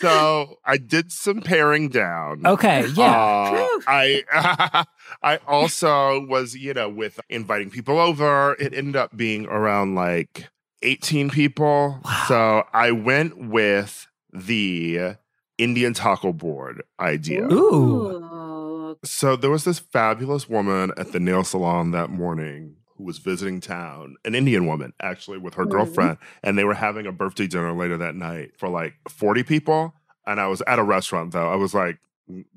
so 0.00 0.58
I 0.64 0.78
did 0.78 1.12
some 1.12 1.42
paring 1.42 1.88
down. 1.90 2.46
Okay, 2.46 2.86
yeah. 2.94 3.10
Uh, 3.12 3.80
I 3.86 4.84
I 5.22 5.38
also 5.46 6.24
was, 6.26 6.54
you 6.54 6.72
know, 6.72 6.88
with 6.88 7.20
inviting 7.28 7.70
people 7.70 7.98
over. 7.98 8.56
It 8.58 8.72
ended 8.72 8.96
up 8.96 9.16
being 9.16 9.46
around 9.46 9.94
like 9.94 10.48
18 10.82 11.30
people. 11.30 12.00
Wow. 12.04 12.24
So 12.26 12.64
I 12.72 12.92
went 12.92 13.38
with 13.48 14.06
the 14.32 15.16
Indian 15.58 15.94
taco 15.94 16.32
board 16.32 16.82
idea. 16.98 17.44
Ooh. 17.52 18.96
So 19.04 19.36
there 19.36 19.50
was 19.50 19.64
this 19.64 19.78
fabulous 19.78 20.48
woman 20.48 20.92
at 20.96 21.12
the 21.12 21.20
nail 21.20 21.44
salon 21.44 21.90
that 21.90 22.10
morning 22.10 22.77
who 22.98 23.04
was 23.04 23.18
visiting 23.18 23.60
town, 23.60 24.16
an 24.24 24.34
Indian 24.34 24.66
woman 24.66 24.92
actually 25.00 25.38
with 25.38 25.54
her 25.54 25.64
Mhm. 25.64 25.70
girlfriend, 25.70 26.18
and 26.42 26.58
they 26.58 26.64
were 26.64 26.74
having 26.74 27.06
a 27.06 27.12
birthday 27.12 27.46
dinner 27.46 27.72
later 27.72 27.96
that 27.96 28.14
night 28.16 28.50
for 28.58 28.68
like 28.68 28.94
40 29.08 29.42
people. 29.44 29.94
And 30.26 30.38
I 30.40 30.48
was 30.48 30.60
at 30.66 30.78
a 30.78 30.82
restaurant 30.82 31.32
though. 31.32 31.50
I 31.50 31.54
was 31.56 31.72
like, 31.74 31.98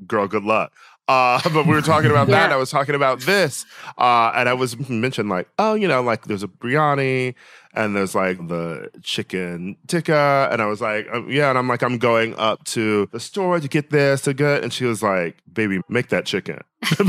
girl, 0.06 0.28
good 0.28 0.44
luck. 0.44 0.74
Uh, 1.08 1.40
but 1.54 1.66
we 1.66 1.74
were 1.74 1.82
talking 1.82 2.10
about 2.12 2.28
that. 2.28 2.52
I 2.52 2.58
was 2.58 2.70
talking 2.72 2.96
about 2.96 3.22
this. 3.22 3.66
Uh, 3.98 4.32
and 4.36 4.50
I 4.50 4.54
was 4.54 4.78
mentioned 4.90 5.30
like, 5.30 5.48
oh, 5.60 5.76
you 5.76 5.88
know, 5.88 6.02
like 6.02 6.26
there's 6.26 6.44
a 6.44 6.48
biryani 6.48 7.36
and 7.74 7.96
there's 7.96 8.14
like 8.16 8.38
the 8.48 8.90
chicken 9.04 9.78
tikka. 9.88 10.50
And 10.52 10.62
I 10.62 10.66
was 10.66 10.82
like, 10.82 11.08
um, 11.12 11.30
yeah. 11.30 11.50
And 11.50 11.58
I'm 11.58 11.68
like, 11.68 11.84
I'm 11.84 11.98
going 11.98 12.36
up 12.36 12.64
to 12.66 13.08
the 13.12 13.20
store 13.20 13.60
to 13.60 13.68
get 13.68 13.90
this 13.90 14.22
to 14.22 14.34
get. 14.34 14.64
And 14.64 14.72
she 14.74 14.86
was 14.86 15.02
like, 15.04 15.38
baby, 15.52 15.82
make 15.90 16.10
that 16.10 16.26
chicken. 16.26 16.60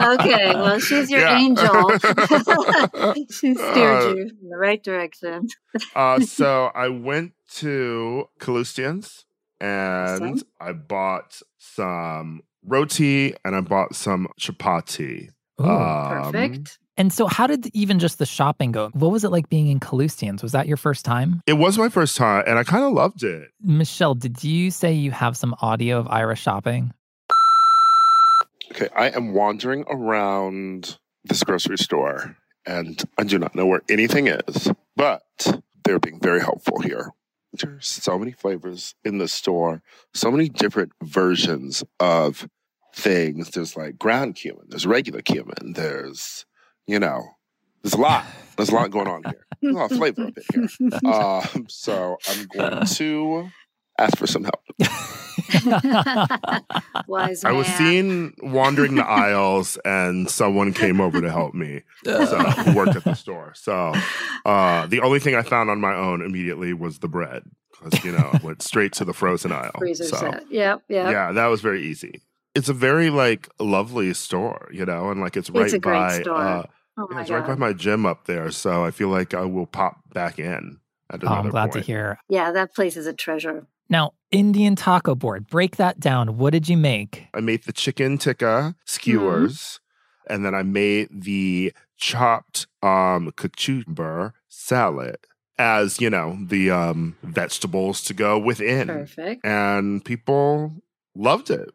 okay, 0.00 0.54
well, 0.54 0.78
she's 0.78 1.10
your 1.10 1.20
Yeah. 1.20 1.38
angel. 1.38 1.90
she 3.30 3.54
steered 3.54 4.02
Uh, 4.02 4.14
you 4.14 4.22
in 4.22 4.48
the 4.50 4.56
right 4.56 4.82
direction. 4.82 5.48
uh, 5.94 6.20
so 6.20 6.70
I 6.74 6.88
went 6.88 7.32
to 7.56 8.28
Kalustyan's 8.40 9.24
and 9.60 10.22
Awesome. 10.24 10.42
I 10.60 10.72
bought 10.72 11.40
some 11.58 12.42
roti 12.64 13.34
and 13.44 13.54
I 13.56 13.60
bought 13.60 13.94
some 13.94 14.28
chapati. 14.40 15.30
Ooh. 15.60 15.64
Um, 15.64 16.32
Perfect. 16.32 16.78
and 16.96 17.12
so, 17.12 17.26
how 17.26 17.46
did 17.46 17.70
even 17.74 17.98
just 17.98 18.18
the 18.18 18.26
shopping 18.26 18.72
go? 18.72 18.90
What 18.92 19.10
was 19.10 19.24
it 19.24 19.30
like 19.30 19.48
being 19.48 19.68
in 19.68 19.80
Kalustyan's? 19.80 20.42
Was 20.42 20.52
that 20.52 20.66
your 20.66 20.76
first 20.76 21.04
time? 21.04 21.42
It 21.46 21.54
was 21.54 21.78
my 21.78 21.88
first 21.88 22.16
time 22.16 22.44
and 22.46 22.58
I 22.58 22.64
kind 22.64 22.84
of 22.84 22.92
loved 22.92 23.22
it. 23.22 23.50
Michelle, 23.62 24.14
did 24.14 24.42
you 24.44 24.70
say 24.70 24.92
you 24.92 25.10
have 25.10 25.36
some 25.36 25.54
audio 25.60 25.98
of 25.98 26.08
Ira 26.08 26.36
shopping? 26.36 26.92
Okay, 28.72 28.88
I 28.94 29.08
am 29.10 29.32
wandering 29.32 29.84
around 29.88 30.98
this 31.24 31.42
grocery 31.42 31.78
store 31.78 32.36
and 32.66 33.02
I 33.16 33.24
do 33.24 33.38
not 33.38 33.54
know 33.54 33.66
where 33.66 33.82
anything 33.88 34.26
is, 34.26 34.70
but 34.96 35.22
they're 35.84 35.98
being 36.00 36.20
very 36.20 36.40
helpful 36.40 36.80
here. 36.80 37.12
There's 37.52 37.86
so 37.86 38.18
many 38.18 38.32
flavors 38.32 38.94
in 39.04 39.18
the 39.18 39.28
store, 39.28 39.82
so 40.12 40.30
many 40.30 40.48
different 40.48 40.92
versions 41.02 41.84
of 42.00 42.48
things. 42.96 43.50
There's 43.50 43.76
like 43.76 43.98
ground 43.98 44.34
cumin, 44.34 44.66
there's 44.68 44.86
regular 44.86 45.22
cumin, 45.22 45.74
there's, 45.74 46.44
you 46.86 46.98
know, 46.98 47.22
there's 47.82 47.94
a 47.94 48.00
lot. 48.00 48.24
There's 48.56 48.70
a 48.70 48.74
lot 48.74 48.90
going 48.90 49.06
on 49.06 49.22
here. 49.24 49.46
There's 49.62 49.74
a 49.74 49.78
lot 49.78 49.92
of 49.92 49.98
flavor 49.98 50.26
up 50.26 50.38
in 50.54 50.68
here. 50.68 51.12
Um, 51.12 51.66
so 51.68 52.16
I'm 52.28 52.46
going 52.46 52.86
to 52.96 53.50
ask 53.98 54.16
for 54.16 54.26
some 54.26 54.44
help. 54.44 54.62
Wise 57.06 57.44
man. 57.44 57.52
I 57.52 57.56
was 57.56 57.66
seen 57.68 58.34
wandering 58.42 58.96
the 58.96 59.06
aisles, 59.06 59.78
and 59.84 60.28
someone 60.28 60.72
came 60.72 61.00
over 61.00 61.20
to 61.20 61.30
help 61.30 61.54
me. 61.54 61.82
So 62.04 62.38
who 62.38 62.74
worked 62.74 62.96
at 62.96 63.04
the 63.04 63.14
store. 63.14 63.52
So 63.54 63.92
uh, 64.44 64.86
the 64.86 65.00
only 65.00 65.20
thing 65.20 65.34
I 65.34 65.42
found 65.42 65.70
on 65.70 65.80
my 65.80 65.94
own 65.94 66.22
immediately 66.22 66.72
was 66.72 66.98
the 66.98 67.08
bread 67.08 67.42
because 67.70 68.04
you 68.04 68.12
know 68.12 68.30
I 68.32 68.40
went 68.42 68.62
straight 68.62 68.92
to 68.94 69.04
the 69.04 69.12
frozen 69.12 69.52
aisle. 69.52 69.72
freezer 69.78 70.04
so 70.04 70.16
set. 70.16 70.50
Yep, 70.50 70.82
yep. 70.88 71.12
yeah, 71.12 71.32
that 71.32 71.46
was 71.46 71.60
very 71.60 71.82
easy. 71.82 72.22
It's 72.56 72.68
a 72.68 72.74
very 72.74 73.10
like 73.10 73.48
lovely 73.60 74.12
store, 74.14 74.68
you 74.72 74.84
know, 74.84 75.10
and 75.10 75.20
like 75.20 75.36
it's 75.36 75.50
right 75.50 75.72
a 75.72 75.78
great 75.78 75.92
by 75.92 76.20
store. 76.22 76.42
uh, 76.42 76.62
Oh 76.98 77.06
yeah, 77.10 77.16
my 77.16 77.20
it's 77.22 77.30
right 77.30 77.46
by 77.46 77.54
my 77.56 77.72
gym 77.74 78.06
up 78.06 78.24
there. 78.24 78.50
So 78.50 78.84
I 78.84 78.90
feel 78.90 79.08
like 79.08 79.34
I 79.34 79.44
will 79.44 79.66
pop 79.66 79.98
back 80.14 80.38
in 80.38 80.78
at 81.12 81.22
Oh, 81.22 81.28
I'm 81.28 81.50
glad 81.50 81.72
point. 81.72 81.84
to 81.84 81.92
hear. 81.92 82.18
Yeah, 82.28 82.50
that 82.52 82.74
place 82.74 82.96
is 82.96 83.06
a 83.06 83.12
treasure. 83.12 83.66
Now, 83.88 84.14
Indian 84.30 84.74
taco 84.74 85.14
board, 85.14 85.46
break 85.46 85.76
that 85.76 86.00
down. 86.00 86.38
What 86.38 86.52
did 86.52 86.68
you 86.68 86.76
make? 86.76 87.26
I 87.34 87.40
made 87.40 87.64
the 87.64 87.72
chicken 87.72 88.18
tikka 88.18 88.74
skewers, 88.86 89.78
and 90.28 90.44
then 90.44 90.54
I 90.54 90.62
made 90.62 91.08
the 91.12 91.72
chopped 91.98 92.66
um 92.82 93.32
cucumber 93.36 94.34
salad 94.48 95.16
as 95.58 96.00
you 96.00 96.10
know 96.10 96.36
the 96.46 96.70
um 96.70 97.16
vegetables 97.22 98.02
to 98.04 98.14
go 98.14 98.38
within, 98.38 98.88
Perfect. 98.88 99.44
and 99.44 100.04
people 100.04 100.82
loved 101.16 101.50
it. 101.50 101.70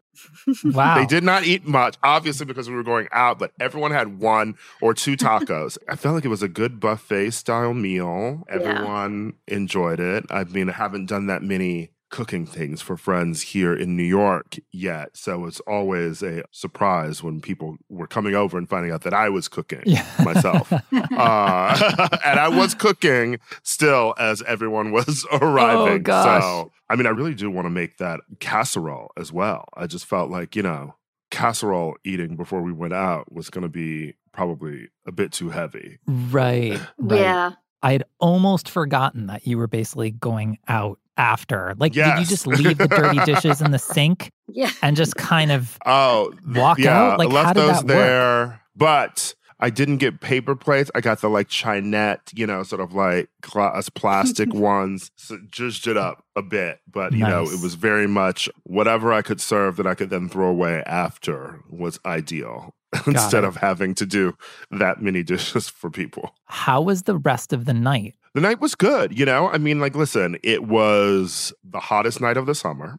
Wow. 0.64 0.96
They 0.96 1.06
did 1.06 1.24
not 1.24 1.44
eat 1.44 1.66
much, 1.66 1.96
obviously 2.02 2.46
because 2.46 2.68
we 2.68 2.74
were 2.76 2.82
going 2.82 3.08
out, 3.12 3.38
but 3.38 3.52
everyone 3.60 3.90
had 3.92 4.18
one 4.20 4.56
or 4.80 4.94
two 4.94 5.16
tacos. 5.16 5.78
I 5.88 5.96
felt 5.96 6.14
like 6.14 6.24
it 6.24 6.28
was 6.28 6.42
a 6.42 6.48
good 6.48 6.78
buffet 6.80 7.30
style 7.30 7.74
meal. 7.74 8.44
Yeah. 8.48 8.54
Everyone 8.54 9.34
enjoyed 9.48 10.00
it. 10.00 10.24
I 10.30 10.44
mean, 10.44 10.68
I 10.68 10.72
haven't 10.74 11.06
done 11.06 11.26
that 11.26 11.42
many 11.42 11.90
cooking 12.10 12.44
things 12.44 12.82
for 12.82 12.94
friends 12.98 13.40
here 13.40 13.72
in 13.74 13.96
New 13.96 14.02
York 14.02 14.56
yet. 14.70 15.16
So 15.16 15.46
it's 15.46 15.60
always 15.60 16.22
a 16.22 16.42
surprise 16.50 17.22
when 17.22 17.40
people 17.40 17.78
were 17.88 18.06
coming 18.06 18.34
over 18.34 18.58
and 18.58 18.68
finding 18.68 18.92
out 18.92 19.00
that 19.04 19.14
I 19.14 19.30
was 19.30 19.48
cooking 19.48 19.80
Yeah. 19.86 20.06
myself. 20.22 20.70
uh, 20.72 20.78
and 20.92 22.38
I 22.38 22.48
was 22.48 22.74
cooking 22.74 23.38
still 23.62 24.14
as 24.18 24.42
everyone 24.42 24.92
was 24.92 25.26
arriving. 25.32 25.94
Oh, 25.94 25.98
gosh. 26.00 26.42
So, 26.42 26.72
I 26.92 26.96
mean, 26.96 27.06
I 27.06 27.10
really 27.10 27.34
do 27.34 27.50
want 27.50 27.64
to 27.66 27.70
make 27.70 27.96
that 27.98 28.20
casserole 28.38 29.10
as 29.16 29.32
well. 29.32 29.64
I 29.74 29.86
just 29.86 30.04
felt 30.06 30.30
like, 30.30 30.54
you 30.54 30.62
know, 30.62 30.94
casserole 31.30 31.96
eating 32.04 32.36
before 32.36 32.62
we 32.62 32.72
went 32.72 32.92
out 32.92 33.32
was 33.32 33.48
going 33.50 33.62
to 33.62 33.68
be 33.68 34.14
probably 34.32 34.88
a 35.06 35.12
bit 35.12 35.32
too 35.32 35.50
heavy. 35.50 35.98
right. 36.06 36.78
right. 36.98 37.20
Yeah. 37.20 37.50
I 37.82 37.92
had 37.92 38.04
almost 38.20 38.68
forgotten 38.68 39.26
that 39.26 39.46
you 39.46 39.58
were 39.58 39.66
basically 39.66 40.10
going 40.12 40.58
out 40.68 40.98
after. 41.16 41.74
Like, 41.78 41.92
did 41.94 42.18
you 42.18 42.24
just 42.24 42.46
leave 42.46 42.78
the 42.78 42.86
dirty 42.86 43.18
dishes 43.24 43.60
in 43.60 43.70
the 43.72 43.78
sink 43.94 44.30
Yeah. 44.48 44.70
and 44.82 44.96
just 44.96 45.16
kind 45.16 45.50
of 45.50 45.78
Oh, 45.84 46.32
walk 46.46 46.78
yeah, 46.78 46.96
out? 46.96 47.18
Like, 47.18 47.30
left 47.30 47.46
how 47.48 47.52
did 47.54 47.60
those 47.62 47.76
that 47.82 47.86
work? 47.86 47.96
there, 47.96 48.60
but 48.76 49.34
I 49.62 49.70
didn't 49.70 49.98
get 49.98 50.20
paper 50.20 50.56
plates. 50.56 50.90
I 50.92 51.00
got 51.00 51.20
the 51.20 51.30
like 51.30 51.48
Chinet, 51.48 52.18
you 52.34 52.48
know, 52.48 52.64
sort 52.64 52.80
of 52.80 52.94
like 52.94 53.30
glass 53.42 53.88
plastic 53.88 54.52
ones. 54.54 55.12
So 55.14 55.38
zhuzhed 55.38 55.86
it 55.86 55.96
up 55.96 56.24
a 56.34 56.42
bit, 56.42 56.80
but 56.90 57.12
you 57.12 57.20
know, 57.20 57.44
it 57.44 57.62
was 57.62 57.76
very 57.76 58.08
much 58.08 58.48
whatever 58.64 59.12
I 59.12 59.22
could 59.22 59.40
serve 59.40 59.76
that 59.76 59.86
I 59.86 59.94
could 59.94 60.10
then 60.10 60.28
throw 60.28 60.48
away 60.48 60.82
after 60.84 61.60
was 61.70 62.00
ideal. 62.04 62.74
Instead 63.06 63.42
of 63.44 63.56
having 63.56 63.94
to 63.94 64.04
do 64.04 64.36
that 64.70 65.00
many 65.00 65.22
dishes 65.32 65.66
for 65.66 65.88
people. 65.88 66.34
How 66.44 66.82
was 66.82 67.04
the 67.04 67.16
rest 67.16 67.54
of 67.54 67.64
the 67.64 67.72
night? 67.72 68.14
The 68.34 68.42
night 68.42 68.60
was 68.60 68.74
good, 68.74 69.18
you 69.18 69.24
know? 69.24 69.48
I 69.48 69.56
mean, 69.56 69.80
like, 69.80 69.94
listen, 69.94 70.36
it 70.42 70.64
was 70.64 71.54
the 71.64 71.80
hottest 71.80 72.20
night 72.20 72.36
of 72.36 72.44
the 72.44 72.54
summer. 72.54 72.98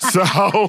so 0.00 0.68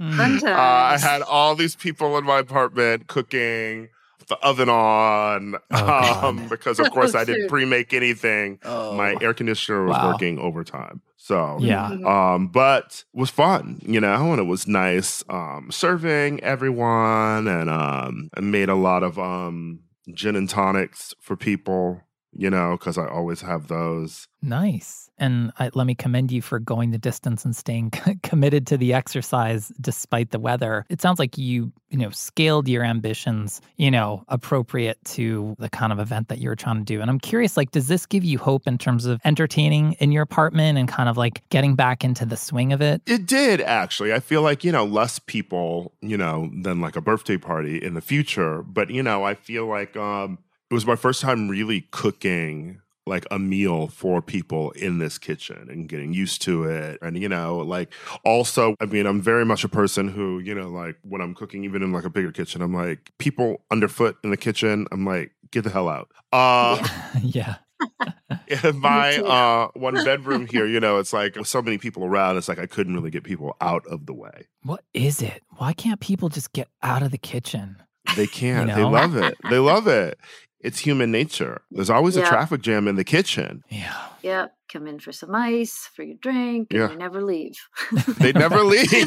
Mm. 0.00 0.42
Uh, 0.44 0.54
I 0.56 0.98
had 0.98 1.22
all 1.22 1.54
these 1.54 1.74
people 1.76 2.16
in 2.18 2.24
my 2.24 2.38
apartment 2.38 3.08
cooking, 3.08 3.88
the 4.28 4.36
oven 4.36 4.68
on, 4.68 5.56
Oh, 5.70 6.28
um, 6.28 6.48
because 6.48 6.78
of 6.78 6.90
course 6.90 7.14
I 7.14 7.24
didn't 7.24 7.48
pre-make 7.50 7.92
anything. 7.92 8.58
My 8.64 9.16
air 9.20 9.34
conditioner 9.34 9.84
was 9.84 9.96
Wow. 9.96 10.12
working 10.12 10.38
overtime, 10.38 11.00
so 11.16 11.56
Yeah. 11.60 11.88
Mhm. 11.90 12.06
um, 12.06 12.48
but 12.48 13.04
it 13.12 13.18
was 13.18 13.30
fun, 13.30 13.80
you 13.84 14.00
know, 14.00 14.30
and 14.32 14.38
it 14.40 14.44
was 14.44 14.66
nice 14.68 15.24
um, 15.28 15.68
serving 15.70 16.40
everyone, 16.44 17.48
and 17.48 17.68
um, 17.70 18.28
I 18.36 18.40
made 18.40 18.68
a 18.68 18.74
lot 18.74 19.02
of 19.02 19.18
um, 19.18 19.80
gin 20.14 20.36
and 20.36 20.48
tonics 20.48 21.14
for 21.20 21.36
people, 21.36 22.02
you 22.32 22.50
know, 22.50 22.76
because 22.78 22.98
I 22.98 23.08
always 23.08 23.40
have 23.40 23.68
those. 23.68 24.28
Nice. 24.42 25.07
And 25.18 25.52
I, 25.58 25.70
let 25.74 25.86
me 25.86 25.94
commend 25.94 26.32
you 26.32 26.42
for 26.42 26.58
going 26.58 26.90
the 26.90 26.98
distance 26.98 27.44
and 27.44 27.54
staying 27.54 27.90
committed 28.22 28.66
to 28.68 28.76
the 28.76 28.94
exercise 28.94 29.72
despite 29.80 30.30
the 30.30 30.38
weather. 30.38 30.86
It 30.88 31.00
sounds 31.00 31.18
like 31.18 31.36
you, 31.36 31.72
you 31.90 31.98
know, 31.98 32.10
scaled 32.10 32.68
your 32.68 32.84
ambitions, 32.84 33.60
you 33.76 33.90
know, 33.90 34.24
appropriate 34.28 34.98
to 35.06 35.56
the 35.58 35.68
kind 35.68 35.92
of 35.92 35.98
event 35.98 36.28
that 36.28 36.38
you 36.38 36.48
were 36.48 36.56
trying 36.56 36.78
to 36.78 36.84
do. 36.84 37.00
And 37.00 37.10
I'm 37.10 37.18
curious, 37.18 37.56
like, 37.56 37.70
does 37.70 37.88
this 37.88 38.06
give 38.06 38.24
you 38.24 38.38
hope 38.38 38.66
in 38.66 38.78
terms 38.78 39.06
of 39.06 39.20
entertaining 39.24 39.94
in 39.94 40.12
your 40.12 40.22
apartment 40.22 40.78
and 40.78 40.88
kind 40.88 41.08
of 41.08 41.16
like 41.16 41.42
getting 41.50 41.74
back 41.74 42.04
into 42.04 42.24
the 42.24 42.36
swing 42.36 42.72
of 42.72 42.80
it? 42.80 43.02
It 43.06 43.26
did 43.26 43.60
actually. 43.60 44.12
I 44.12 44.20
feel 44.20 44.42
like, 44.42 44.64
you 44.64 44.72
know, 44.72 44.84
less 44.84 45.18
people, 45.18 45.94
you 46.00 46.16
know, 46.16 46.50
than 46.62 46.80
like 46.80 46.96
a 46.96 47.00
birthday 47.00 47.38
party 47.38 47.82
in 47.82 47.94
the 47.94 48.00
future. 48.00 48.62
But, 48.62 48.90
you 48.90 49.02
know, 49.02 49.24
I 49.24 49.34
feel 49.34 49.66
like 49.66 49.96
um 49.96 50.38
it 50.70 50.74
was 50.74 50.86
my 50.86 50.96
first 50.96 51.22
time 51.22 51.48
really 51.48 51.86
cooking 51.90 52.80
like 53.08 53.26
a 53.30 53.38
meal 53.38 53.88
for 53.88 54.22
people 54.22 54.70
in 54.72 54.98
this 54.98 55.18
kitchen 55.18 55.68
and 55.70 55.88
getting 55.88 56.12
used 56.12 56.42
to 56.42 56.64
it. 56.64 56.98
And, 57.02 57.18
you 57.18 57.28
know, 57.28 57.58
like 57.58 57.92
also, 58.24 58.74
I 58.80 58.86
mean, 58.86 59.06
I'm 59.06 59.20
very 59.20 59.44
much 59.44 59.64
a 59.64 59.68
person 59.68 60.08
who, 60.08 60.38
you 60.38 60.54
know, 60.54 60.68
like 60.68 60.96
when 61.02 61.20
I'm 61.20 61.34
cooking, 61.34 61.64
even 61.64 61.82
in 61.82 61.92
like 61.92 62.04
a 62.04 62.10
bigger 62.10 62.32
kitchen, 62.32 62.62
I'm 62.62 62.74
like, 62.74 63.10
people 63.18 63.62
underfoot 63.70 64.16
in 64.22 64.30
the 64.30 64.36
kitchen, 64.36 64.86
I'm 64.92 65.04
like, 65.04 65.32
get 65.50 65.64
the 65.64 65.70
hell 65.70 65.88
out. 65.88 66.10
Uh 66.32 66.86
yeah. 67.22 67.56
in 68.48 68.78
my 68.80 69.16
uh 69.18 69.68
one 69.74 69.94
bedroom 70.04 70.46
here, 70.46 70.66
you 70.66 70.80
know, 70.80 70.98
it's 70.98 71.12
like 71.12 71.36
with 71.36 71.46
so 71.46 71.62
many 71.62 71.78
people 71.78 72.04
around, 72.04 72.36
it's 72.36 72.48
like 72.48 72.58
I 72.58 72.66
couldn't 72.66 72.94
really 72.94 73.10
get 73.10 73.24
people 73.24 73.56
out 73.60 73.86
of 73.86 74.06
the 74.06 74.14
way. 74.14 74.46
What 74.62 74.84
is 74.94 75.22
it? 75.22 75.42
Why 75.56 75.72
can't 75.72 76.00
people 76.00 76.28
just 76.28 76.52
get 76.52 76.68
out 76.82 77.02
of 77.02 77.10
the 77.10 77.18
kitchen? 77.18 77.76
They 78.16 78.26
can't. 78.26 78.68
They 78.68 78.82
know? 78.82 78.90
love 78.90 79.16
it. 79.16 79.36
They 79.50 79.58
love 79.58 79.86
it. 79.86 80.18
It's 80.60 80.80
human 80.80 81.12
nature. 81.12 81.62
There's 81.70 81.90
always 81.90 82.16
a 82.16 82.24
traffic 82.24 82.62
jam 82.62 82.88
in 82.88 82.96
the 82.96 83.04
kitchen. 83.04 83.62
Yeah. 83.68 83.94
Yep. 84.22 84.54
Come 84.72 84.86
in 84.86 84.98
for 84.98 85.12
some 85.12 85.34
ice 85.34 85.88
for 85.94 86.02
your 86.02 86.16
drink, 86.20 86.68
and 86.70 86.80
Yeah. 86.80 86.86
they 86.88 86.96
never 86.96 87.22
leave. 87.22 87.56
They 88.18 88.32
never 88.32 88.62
leave. 88.62 88.92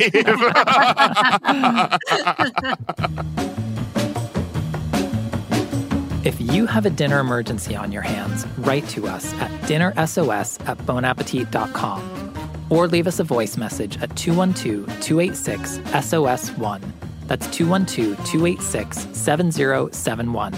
If 6.23 6.39
you 6.39 6.67
have 6.67 6.85
a 6.85 6.91
dinner 6.91 7.19
emergency 7.19 7.75
on 7.75 7.91
your 7.91 8.03
hands, 8.03 8.45
write 8.59 8.87
to 8.89 9.07
us 9.07 9.33
at 9.35 9.49
dinnersos 9.61 10.59
at 10.67 10.77
bonappetit.com 10.79 12.37
or 12.69 12.87
leave 12.87 13.07
us 13.07 13.19
a 13.19 13.23
voice 13.23 13.57
message 13.57 13.97
at 14.01 14.15
212 14.15 14.85
286 15.01 15.77
SOS1. 15.89 16.81
That's 17.25 17.47
212 17.47 18.17
286 18.25 19.07
7071. 19.17 20.53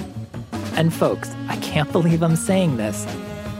And 0.76 0.94
folks, 0.94 1.32
I 1.48 1.58
can't 1.58 1.92
believe 1.92 2.24
I'm 2.24 2.36
saying 2.36 2.78
this, 2.78 3.06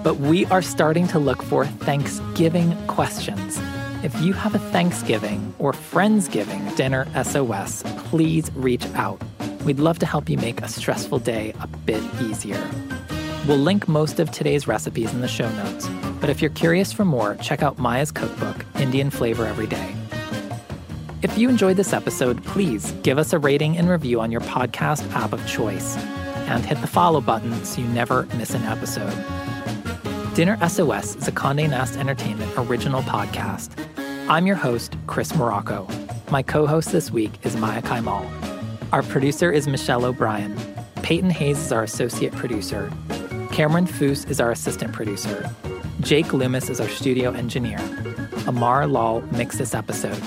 but 0.04 0.18
we 0.18 0.46
are 0.48 0.62
starting 0.62 1.08
to 1.10 1.20
look 1.20 1.44
for 1.44 1.66
Thanksgiving 1.66 2.76
questions. 2.88 3.60
If 4.04 4.20
you 4.20 4.34
have 4.34 4.56
a 4.56 4.60
Thanksgiving 4.60 5.54
or 5.60 5.72
Friendsgiving 5.72 6.76
dinner 6.76 7.08
SOS, 7.24 7.84
please 8.10 8.52
reach 8.56 8.86
out. 8.96 9.22
We'd 9.64 9.80
love 9.80 10.00
to 10.00 10.06
help 10.06 10.28
you 10.30 10.38
make 10.38 10.62
a 10.62 10.68
stressful 10.68 11.20
day 11.20 11.54
a 11.62 11.68
bit 11.68 12.04
easier. 12.22 12.62
We'll 13.48 13.58
link 13.58 13.88
most 13.88 14.20
of 14.20 14.32
today's 14.32 14.68
recipes 14.68 15.14
in 15.14 15.22
the 15.22 15.28
show 15.28 15.50
notes, 15.52 15.88
but 16.20 16.30
if 16.30 16.42
you're 16.42 16.52
curious 16.52 16.92
for 16.92 17.06
more, 17.06 17.36
check 17.36 17.62
out 17.62 17.78
Maya's 17.78 18.12
cookbook, 18.12 18.66
Indian 18.76 19.10
Flavor 19.10 19.46
Every 19.46 19.68
Day. 19.68 19.96
If 21.22 21.38
you 21.38 21.48
enjoyed 21.48 21.78
this 21.78 21.94
episode, 21.94 22.44
please 22.44 22.92
give 23.04 23.18
us 23.18 23.32
a 23.32 23.40
rating 23.40 23.78
and 23.78 23.90
review 23.90 24.20
on 24.20 24.32
your 24.32 24.42
podcast 24.42 25.10
app 25.14 25.32
of 25.32 25.46
choice, 25.48 25.96
and 26.48 26.66
hit 26.66 26.80
the 26.82 26.88
follow 26.88 27.22
button 27.22 27.64
so 27.66 27.82
you 27.82 27.88
never 27.88 28.24
miss 28.38 28.54
an 28.54 28.64
episode. 28.64 29.14
Dinner 30.36 30.58
SOS 30.68 31.16
is 31.16 31.28
a 31.28 31.32
Condé 31.32 31.70
Nast 31.70 31.98
Entertainment 31.98 32.52
original 32.58 33.02
podcast. 33.04 33.72
I'm 34.30 34.48
your 34.48 34.56
host, 34.56 34.96
Chris 35.06 35.36
Morocco. 35.36 35.88
My 36.32 36.42
co 36.42 36.66
host 36.66 36.92
this 36.92 37.12
week 37.12 37.34
is 37.44 37.56
Maya 37.56 37.82
Kaimal. 37.82 38.28
Our 38.92 39.04
producer 39.04 39.52
is 39.52 39.68
Michelle 39.68 40.06
O'Brien. 40.06 40.58
Peyton 41.04 41.30
Hayes 41.30 41.60
is 41.60 41.72
our 41.72 41.84
associate 41.84 42.34
producer. 42.34 42.92
Cameron 43.52 43.86
Foose 43.86 44.30
is 44.30 44.40
our 44.40 44.52
assistant 44.52 44.94
producer. 44.94 45.50
Jake 46.00 46.34
Loomis 46.34 46.70
is 46.70 46.82
our 46.82 46.90
studio 46.90 47.32
engineer. 47.32 47.80
Amar 48.48 48.88
Lal 48.88 49.22
mixed 49.32 49.60
this 49.60 49.76
episode. 49.76 50.18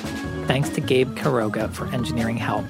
Thanks 0.46 0.68
to 0.70 0.80
Gabe 0.80 1.16
Karoga 1.16 1.72
for 1.72 1.86
engineering 1.88 2.36
help. 2.36 2.64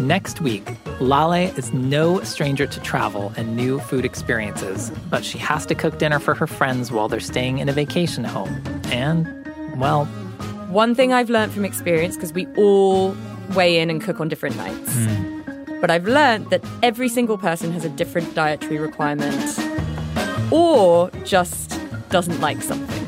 Next 0.00 0.40
week, 0.40 0.66
Lale 0.98 1.52
is 1.58 1.74
no 1.74 2.22
stranger 2.22 2.66
to 2.66 2.80
travel 2.80 3.34
and 3.36 3.54
new 3.54 3.78
food 3.80 4.06
experiences, 4.06 4.90
but 5.10 5.26
she 5.26 5.36
has 5.36 5.66
to 5.66 5.74
cook 5.74 5.98
dinner 5.98 6.18
for 6.18 6.34
her 6.34 6.46
friends 6.46 6.90
while 6.90 7.06
they're 7.06 7.20
staying 7.20 7.58
in 7.58 7.68
a 7.68 7.72
vacation 7.72 8.24
home. 8.24 8.62
And, 8.86 9.28
well, 9.76 10.06
One 10.70 10.94
thing 10.94 11.12
I've 11.12 11.28
learned 11.28 11.52
from 11.52 11.66
experience, 11.66 12.16
because 12.16 12.32
we 12.32 12.46
all 12.56 13.14
weigh 13.54 13.78
in 13.78 13.90
and 13.90 14.00
cook 14.00 14.20
on 14.20 14.28
different 14.28 14.56
nights, 14.56 14.94
hmm. 14.94 15.42
but 15.80 15.90
I've 15.90 16.06
learned 16.06 16.48
that 16.48 16.64
every 16.82 17.08
single 17.08 17.36
person 17.36 17.70
has 17.72 17.84
a 17.84 17.90
different 17.90 18.34
dietary 18.34 18.78
requirement 18.78 19.58
or 20.50 21.10
just 21.24 21.78
doesn't 22.08 22.40
like 22.40 22.62
something. 22.62 22.99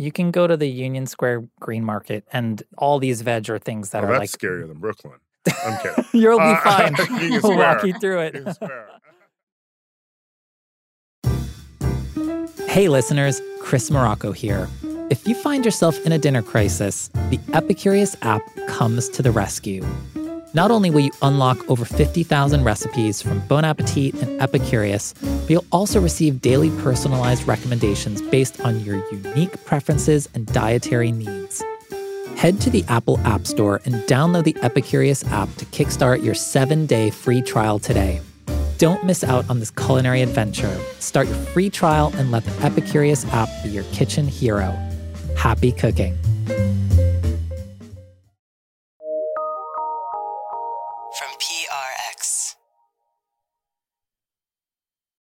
You 0.00 0.10
can 0.10 0.30
go 0.30 0.46
to 0.46 0.56
the 0.56 0.66
Union 0.68 1.06
Square 1.06 1.44
Green 1.60 1.84
Market, 1.84 2.24
and 2.32 2.62
all 2.78 2.98
these 2.98 3.20
veg 3.22 3.48
are 3.50 3.58
things 3.58 3.90
that 3.90 4.02
Oh, 4.02 4.06
are 4.06 4.18
that's 4.18 4.20
like 4.20 4.30
scarier 4.30 4.66
than 4.66 4.78
Brooklyn. 4.78 5.14
I'm 5.64 5.78
kidding. 5.80 6.04
You'll 6.20 6.38
be 6.38 6.44
Uh, 6.44 6.56
fine. 6.60 6.94
We'll 7.42 7.56
walk 7.58 7.84
you 7.84 7.94
through 8.00 8.20
it. 8.20 8.58
Hey, 12.68 12.88
listeners, 12.88 13.42
Chris 13.60 13.90
Morocco 13.90 14.30
here. 14.30 14.68
If 15.10 15.26
you 15.26 15.34
find 15.34 15.64
yourself 15.64 15.98
in 16.06 16.12
a 16.12 16.18
dinner 16.18 16.40
crisis, 16.42 17.08
the 17.30 17.38
Epicurious 17.48 18.14
app 18.22 18.42
comes 18.68 19.08
to 19.10 19.22
the 19.22 19.32
rescue. 19.32 19.84
Not 20.52 20.72
only 20.72 20.90
will 20.90 21.00
you 21.00 21.12
unlock 21.22 21.68
over 21.70 21.84
50,000 21.84 22.64
recipes 22.64 23.22
from 23.22 23.38
Bon 23.46 23.64
Appetit 23.64 24.14
and 24.14 24.40
Epicurious, 24.40 25.14
but 25.42 25.50
you'll 25.50 25.64
also 25.70 26.00
receive 26.00 26.42
daily 26.42 26.70
personalized 26.82 27.46
recommendations 27.46 28.20
based 28.20 28.60
on 28.62 28.80
your 28.80 28.96
unique 29.12 29.64
preferences 29.64 30.28
and 30.34 30.46
dietary 30.46 31.12
needs. 31.12 31.62
Head 32.36 32.60
to 32.62 32.70
the 32.70 32.84
Apple 32.88 33.20
App 33.20 33.46
Store 33.46 33.80
and 33.84 33.94
download 34.06 34.42
the 34.42 34.54
Epicurious 34.54 35.24
app 35.30 35.54
to 35.56 35.64
kickstart 35.66 36.24
your 36.24 36.34
seven 36.34 36.84
day 36.84 37.10
free 37.10 37.42
trial 37.42 37.78
today. 37.78 38.20
Don't 38.78 39.04
miss 39.04 39.22
out 39.22 39.48
on 39.48 39.60
this 39.60 39.70
culinary 39.70 40.20
adventure. 40.20 40.76
Start 40.98 41.28
your 41.28 41.36
free 41.36 41.70
trial 41.70 42.12
and 42.16 42.32
let 42.32 42.44
the 42.44 42.50
Epicurious 42.62 43.24
app 43.32 43.48
be 43.62 43.68
your 43.68 43.84
kitchen 43.92 44.26
hero. 44.26 44.76
Happy 45.36 45.70
cooking. 45.70 46.18